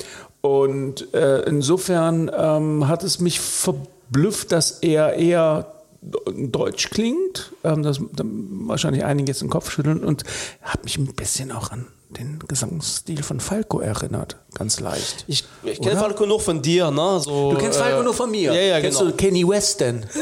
und 0.45 1.13
äh, 1.13 1.43
insofern 1.43 2.29
ähm, 2.37 2.87
hat 2.89 3.03
es 3.03 3.19
mich 3.19 3.39
verblüfft, 3.39 4.51
dass 4.51 4.79
er 4.79 5.13
eher 5.13 5.73
deutsch 6.01 6.89
klingt, 6.89 7.53
ähm, 7.63 7.81
das 7.81 8.01
da 8.11 8.25
wahrscheinlich 8.25 9.05
einige 9.05 9.31
jetzt 9.31 9.41
den 9.41 9.49
Kopf 9.49 9.71
schütteln 9.71 10.03
und 10.03 10.25
hat 10.61 10.83
mich 10.83 10.97
ein 10.97 11.07
bisschen 11.13 11.53
auch 11.53 11.71
an 11.71 11.87
den 12.09 12.39
Gesangsstil 12.45 13.23
von 13.23 13.39
Falco 13.39 13.79
erinnert, 13.79 14.35
ganz 14.53 14.81
leicht. 14.81 15.23
Ich, 15.27 15.45
ich 15.63 15.79
kenne? 15.81 15.97
Falco 15.97 16.25
nur 16.25 16.41
von 16.41 16.61
dir, 16.61 16.91
ne? 16.91 17.21
So, 17.21 17.53
Du 17.53 17.57
kennst 17.57 17.79
Falco 17.79 18.03
nur 18.03 18.13
von 18.13 18.29
mir. 18.29 18.53
Ja, 18.53 18.59
ja, 18.61 18.81
Kennst 18.81 18.99
genau. 18.99 19.11
du 19.11 19.17
Kenny 19.17 19.47
West 19.47 19.79
denn? 19.79 20.05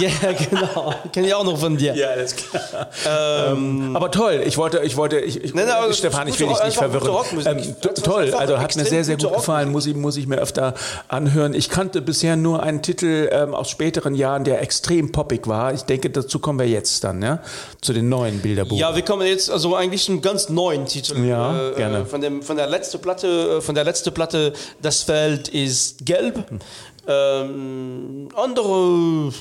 Ja, 0.00 0.32
genau. 0.32 0.94
Kenne 1.12 1.26
ich 1.26 1.34
auch 1.34 1.44
noch 1.44 1.58
von 1.58 1.76
dir. 1.76 1.94
Ja, 1.94 2.08
alles 2.08 2.36
klar. 2.36 2.88
Ähm, 3.06 3.94
aber 3.94 4.10
toll, 4.10 4.42
ich 4.46 4.56
wollte, 4.56 4.80
ich 4.80 4.96
wollte, 4.96 5.18
ich, 5.18 5.42
ich, 5.42 5.54
Nein, 5.54 5.66
nein, 5.66 5.92
Stefan, 5.92 6.28
ich 6.28 6.38
will 6.38 6.48
dich 6.48 6.62
nicht 6.64 6.76
verwirren. 6.76 7.26
Ähm, 7.44 7.76
toll, 8.02 8.32
also 8.34 8.58
hat 8.58 8.76
mir 8.76 8.84
sehr, 8.84 9.04
sehr 9.04 9.16
gut 9.16 9.32
gefallen, 9.34 9.72
muss 9.72 9.86
ich, 9.86 9.94
muss 9.94 10.16
ich 10.16 10.26
mir 10.26 10.38
öfter 10.38 10.74
anhören. 11.08 11.54
Ich 11.54 11.68
kannte 11.68 12.00
bisher 12.02 12.36
nur 12.36 12.62
einen 12.62 12.82
Titel 12.82 13.28
ähm, 13.32 13.54
aus 13.54 13.70
späteren 13.70 14.14
Jahren, 14.14 14.44
der 14.44 14.62
extrem 14.62 15.12
poppig 15.12 15.46
war. 15.46 15.72
Ich 15.74 15.82
denke, 15.82 16.10
dazu 16.10 16.38
kommen 16.38 16.58
wir 16.58 16.68
jetzt 16.68 17.04
dann, 17.04 17.22
ja, 17.22 17.40
zu 17.80 17.92
den 17.92 18.08
neuen 18.08 18.40
Bilderbuch. 18.40 18.78
Ja, 18.78 18.94
wir 18.94 19.02
kommen 19.02 19.26
jetzt 19.26 19.50
also 19.50 19.74
eigentlich 19.74 20.04
zum 20.04 20.22
ganz 20.22 20.48
neuen 20.48 20.86
Titel. 20.86 21.24
Ja, 21.24 21.70
äh, 21.70 21.74
gerne. 21.74 21.98
äh, 21.98 22.04
Von, 22.04 22.20
dem, 22.20 22.42
von 22.42 22.56
der 22.56 22.68
letzten 22.68 23.00
Platte, 23.00 23.58
äh, 23.58 23.60
von 23.60 23.74
der 23.74 23.84
letzten 23.84 24.12
Platte, 24.12 24.52
das 24.80 25.02
Feld 25.02 25.48
ist 25.48 26.04
gelb. 26.06 26.36
Hm. 26.48 26.58
Ähm, 27.08 28.28
andere, 28.36 29.32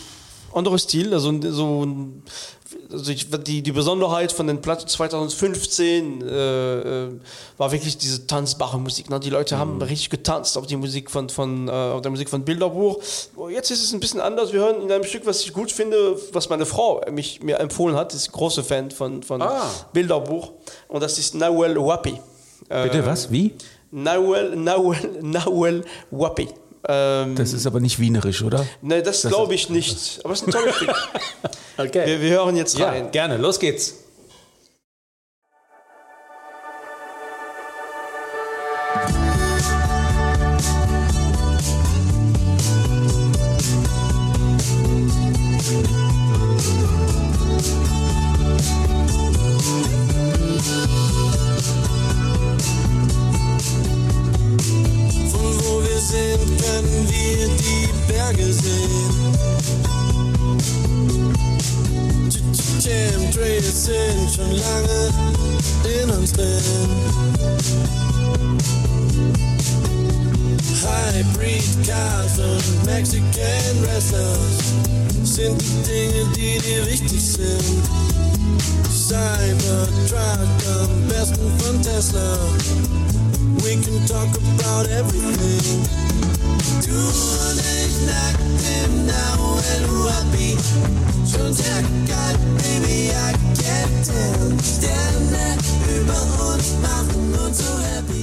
andere 0.53 0.77
Stil, 0.79 1.13
also 1.13 1.33
so 1.51 1.85
also 2.91 3.11
ich, 3.11 3.27
die, 3.43 3.61
die 3.61 3.71
Besonderheit 3.71 4.31
von 4.31 4.47
den 4.47 4.61
Platten 4.61 4.87
2015 4.87 6.21
äh, 6.21 7.05
äh, 7.05 7.09
war 7.57 7.71
wirklich 7.71 7.97
diese 7.97 8.27
tanzbare 8.27 8.79
Musik. 8.79 9.09
Ne? 9.09 9.19
Die 9.19 9.29
Leute 9.29 9.57
haben 9.57 9.73
Hm. 9.75 9.81
richtig 9.83 10.09
getanzt 10.09 10.57
auf 10.57 10.67
die 10.67 10.75
Musik 10.75 11.09
von, 11.09 11.29
von 11.29 11.67
äh, 11.67 11.71
auf 11.71 12.01
der 12.01 12.11
Musik 12.11 12.29
von 12.29 12.43
Bilderbuch. 12.43 12.99
Oh, 13.35 13.49
Jetzt 13.49 13.71
ist 13.71 13.83
es 13.83 13.93
ein 13.93 13.99
bisschen 13.99 14.19
anders. 14.21 14.51
Wir 14.53 14.59
hören 14.61 14.81
in 14.81 14.91
einem 14.91 15.03
Stück, 15.05 15.25
was 15.25 15.41
ich 15.41 15.53
gut 15.53 15.71
finde, 15.71 16.17
was 16.33 16.49
meine 16.49 16.65
Frau 16.65 17.01
mich 17.11 17.41
mir 17.41 17.59
empfohlen 17.59 17.95
hat. 17.95 18.13
Ist 18.13 18.29
ein 18.29 18.33
großer 18.33 18.63
Fan 18.63 18.91
von, 18.91 19.23
von 19.23 19.41
Ah. 19.41 19.69
Bilderbuch 19.93 20.51
und 20.87 21.01
das 21.01 21.17
ist 21.17 21.33
Nawel 21.35 21.75
Wapi. 21.77 22.19
Äh, 22.69 22.83
Bitte, 22.83 23.05
was? 23.05 23.31
Wie? 23.31 23.53
Nawel, 23.91 24.55
Nawel, 24.55 25.19
Nawel 25.21 25.83
Wapi. 26.11 26.47
Ähm, 26.87 27.35
Das 27.35 27.53
ist 27.53 27.65
aber 27.67 27.79
nicht 27.79 27.99
wienerisch, 27.99 28.41
oder? 28.43 28.65
ne, 28.81 29.03
das 29.03 29.21
glaube 29.21 29.53
ich 29.53 29.69
nicht. 29.69 30.19
Aber 30.23 30.33
es 30.33 30.41
ist 30.41 30.47
ein 30.47 30.51
tolles 30.51 30.75
Stück. 30.75 30.95
Okay. 31.77 32.05
Wir, 32.07 32.21
wir 32.21 32.29
hören 32.31 32.55
jetzt 32.57 32.77
Ja, 32.77 32.89
rein. 32.89 33.11
gerne, 33.11 33.37
los 33.37 33.59
geht's. 33.59 33.95
60 77.07 77.43
Cybertruck, 78.87 80.47
the 80.61 80.87
best 81.09 81.41
one 81.41 81.57
from 81.57 81.81
Tesla. 81.81 82.37
We 83.63 83.81
can 83.81 84.05
talk 84.05 84.29
about 84.37 84.87
everything. 84.87 85.81
Do 86.85 86.91
Du 86.91 88.05
nächte 88.05 88.87
now 89.07 89.57
will 89.89 90.09
I 90.09 90.23
be? 90.31 90.57
Schon 91.25 91.53
sehr 91.53 91.81
geil, 92.07 92.37
baby, 92.61 93.09
I 93.09 93.33
can't 93.57 94.05
tell. 94.05 94.51
Sterne 94.61 95.57
über 95.97 96.21
uns 96.53 96.67
machen 96.81 97.33
uns 97.45 97.57
so 97.57 97.77
happy. 97.81 98.20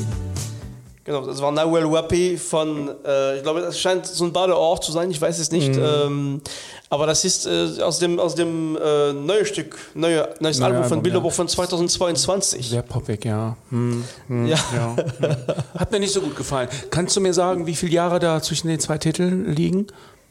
Genau, 1.09 1.25
das 1.25 1.41
war 1.41 1.51
Nawel 1.51 1.91
Wapi 1.91 2.37
von, 2.37 2.91
äh, 3.03 3.39
ich 3.39 3.43
glaube, 3.43 3.63
das 3.63 3.81
scheint 3.81 4.05
so 4.05 4.27
ein 4.27 4.33
Badeort 4.35 4.85
zu 4.85 4.93
sein, 4.93 5.11
ich 5.11 5.19
weiß 5.19 5.39
es 5.39 5.51
nicht. 5.51 5.75
Ähm, 5.75 6.43
aber 6.91 7.07
das 7.07 7.25
ist 7.25 7.47
äh, 7.47 7.81
aus 7.81 7.99
dem, 7.99 8.21
aus 8.21 8.35
dem 8.35 8.77
äh, 8.77 9.15
neuen 9.15 9.47
Stück, 9.47 9.79
neue, 9.95 10.29
neues 10.41 10.59
Neue 10.59 10.69
Album 10.69 10.85
von 10.85 11.03
Bilderbuch 11.03 11.31
ja. 11.31 11.37
von 11.37 11.49
2022. 11.49 12.69
Sehr 12.69 12.83
poppig, 12.83 13.25
ja. 13.25 13.57
Hm, 13.71 14.05
hm, 14.27 14.47
Ja. 14.49 14.59
ja. 14.75 14.97
hm. 14.97 15.37
Hat 15.79 15.91
mir 15.91 15.99
nicht 15.99 16.13
so 16.13 16.21
gut 16.21 16.37
gefallen. 16.37 16.69
Kannst 16.91 17.17
du 17.17 17.23
mir 17.23 17.33
sagen, 17.33 17.65
wie 17.65 17.75
viele 17.75 17.93
Jahre 17.93 18.19
da 18.19 18.43
zwischen 18.43 18.69
den 18.69 18.79
zwei 18.79 18.99
Titeln 18.99 19.51
liegen? 19.55 19.87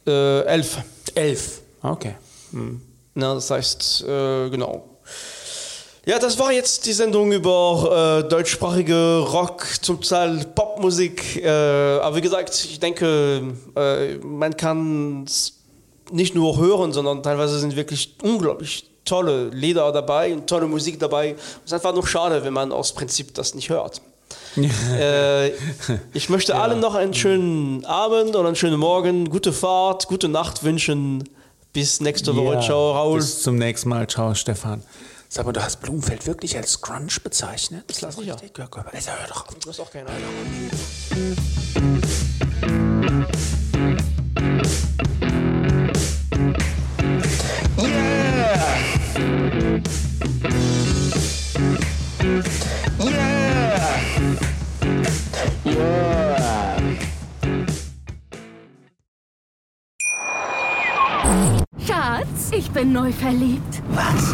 Äh, 0.05 0.41
elf. 0.41 0.77
Elf. 1.15 1.61
Okay. 1.81 2.13
Na, 3.15 3.33
das 3.33 3.49
heißt, 3.49 4.05
äh, 4.07 4.51
genau. 4.51 4.96
Ja, 6.07 6.19
das 6.19 6.39
war 6.39 6.53
jetzt 6.53 6.85
die 6.85 6.93
Sendung 6.93 7.33
über 7.33 8.21
äh, 8.23 8.29
deutschsprachige 8.29 9.25
Rock, 9.29 9.67
zum 9.81 9.99
Teil 9.99 10.45
Popmusik. 10.55 11.43
Äh, 11.43 11.49
aber 11.49 12.15
wie 12.15 12.21
gesagt, 12.21 12.49
ich 12.63 12.79
denke, 12.79 13.41
äh, 13.75 14.15
man 14.19 14.55
kann 14.55 15.25
es 15.27 15.57
nicht 16.09 16.33
nur 16.33 16.59
hören, 16.59 16.93
sondern 16.93 17.21
teilweise 17.23 17.59
sind 17.59 17.75
wirklich 17.75 18.15
unglaublich 18.23 18.89
tolle 19.03 19.49
Lieder 19.49 19.91
dabei 19.91 20.31
und 20.31 20.47
tolle 20.47 20.67
Musik 20.67 20.97
dabei. 20.97 21.35
Es 21.65 21.65
ist 21.65 21.73
einfach 21.73 21.93
nur 21.93 22.07
schade, 22.07 22.41
wenn 22.41 22.53
man 22.53 22.71
aus 22.71 22.93
Prinzip 22.93 23.33
das 23.33 23.53
nicht 23.53 23.69
hört. 23.69 24.01
äh, 24.97 25.49
ich 26.13 26.29
möchte 26.29 26.55
allen 26.55 26.79
noch 26.79 26.95
einen 26.95 27.13
schönen 27.13 27.83
Abend 27.83 28.33
oder 28.33 28.47
einen 28.47 28.55
schönen 28.55 28.79
Morgen, 28.79 29.29
gute 29.29 29.51
Fahrt, 29.51 30.07
gute 30.07 30.29
Nacht 30.29 30.63
wünschen. 30.63 31.27
Bis 31.73 31.99
nächste 31.99 32.33
Woche. 32.33 32.55
Ja, 32.55 32.61
Ciao, 32.61 32.93
Raul. 32.93 33.17
Bis 33.17 33.41
zum 33.41 33.57
nächsten 33.57 33.89
Mal. 33.89 34.07
Ciao, 34.07 34.33
Stefan. 34.33 34.83
Sag 35.29 35.45
mal, 35.45 35.51
du 35.51 35.61
hast 35.61 35.81
Blumenfeld 35.81 36.25
wirklich 36.25 36.55
als 36.55 36.71
Scrunch 36.73 37.21
bezeichnet? 37.21 37.83
Das 37.87 38.01
lass 38.01 38.17
ich 38.17 38.31
richtig. 38.31 38.57
Ja, 38.57 38.65
also, 38.91 39.11
hör 39.11 39.27
doch 39.27 39.47
auf. 39.47 39.55
Du 39.55 39.69
hast 39.69 39.79
auch 39.81 39.91
keine 39.91 40.07
Ahnung. 40.07 40.21
Yeah! 47.77 48.77
Yeah! 52.99 53.97
Yeah! 55.65 56.77
Schatz, 61.85 62.51
ich 62.51 62.71
bin 62.71 62.93
neu 62.93 63.11
verliebt. 63.11 63.83
Was? 63.89 64.33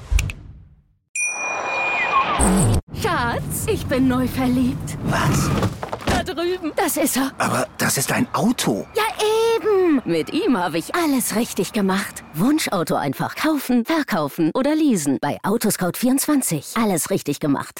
Schatz, 3.01 3.65
ich 3.67 3.85
bin 3.85 4.07
neu 4.07 4.27
verliebt. 4.27 4.97
Was? 5.05 5.49
Da 6.05 6.23
drüben. 6.23 6.71
Das 6.75 6.97
ist 6.97 7.17
er. 7.17 7.31
Aber 7.37 7.67
das 7.77 7.97
ist 7.97 8.11
ein 8.11 8.27
Auto. 8.33 8.85
Ja, 8.95 9.03
eben. 9.55 10.01
Mit 10.05 10.31
ihm 10.33 10.57
habe 10.57 10.77
ich 10.77 10.93
alles 10.95 11.35
richtig 11.35 11.73
gemacht. 11.73 12.23
Wunschauto 12.33 12.95
einfach 12.95 13.35
kaufen, 13.35 13.85
verkaufen 13.85 14.51
oder 14.53 14.75
leasen. 14.75 15.17
Bei 15.21 15.39
Autoscout24. 15.43 16.81
Alles 16.81 17.09
richtig 17.09 17.39
gemacht. 17.39 17.79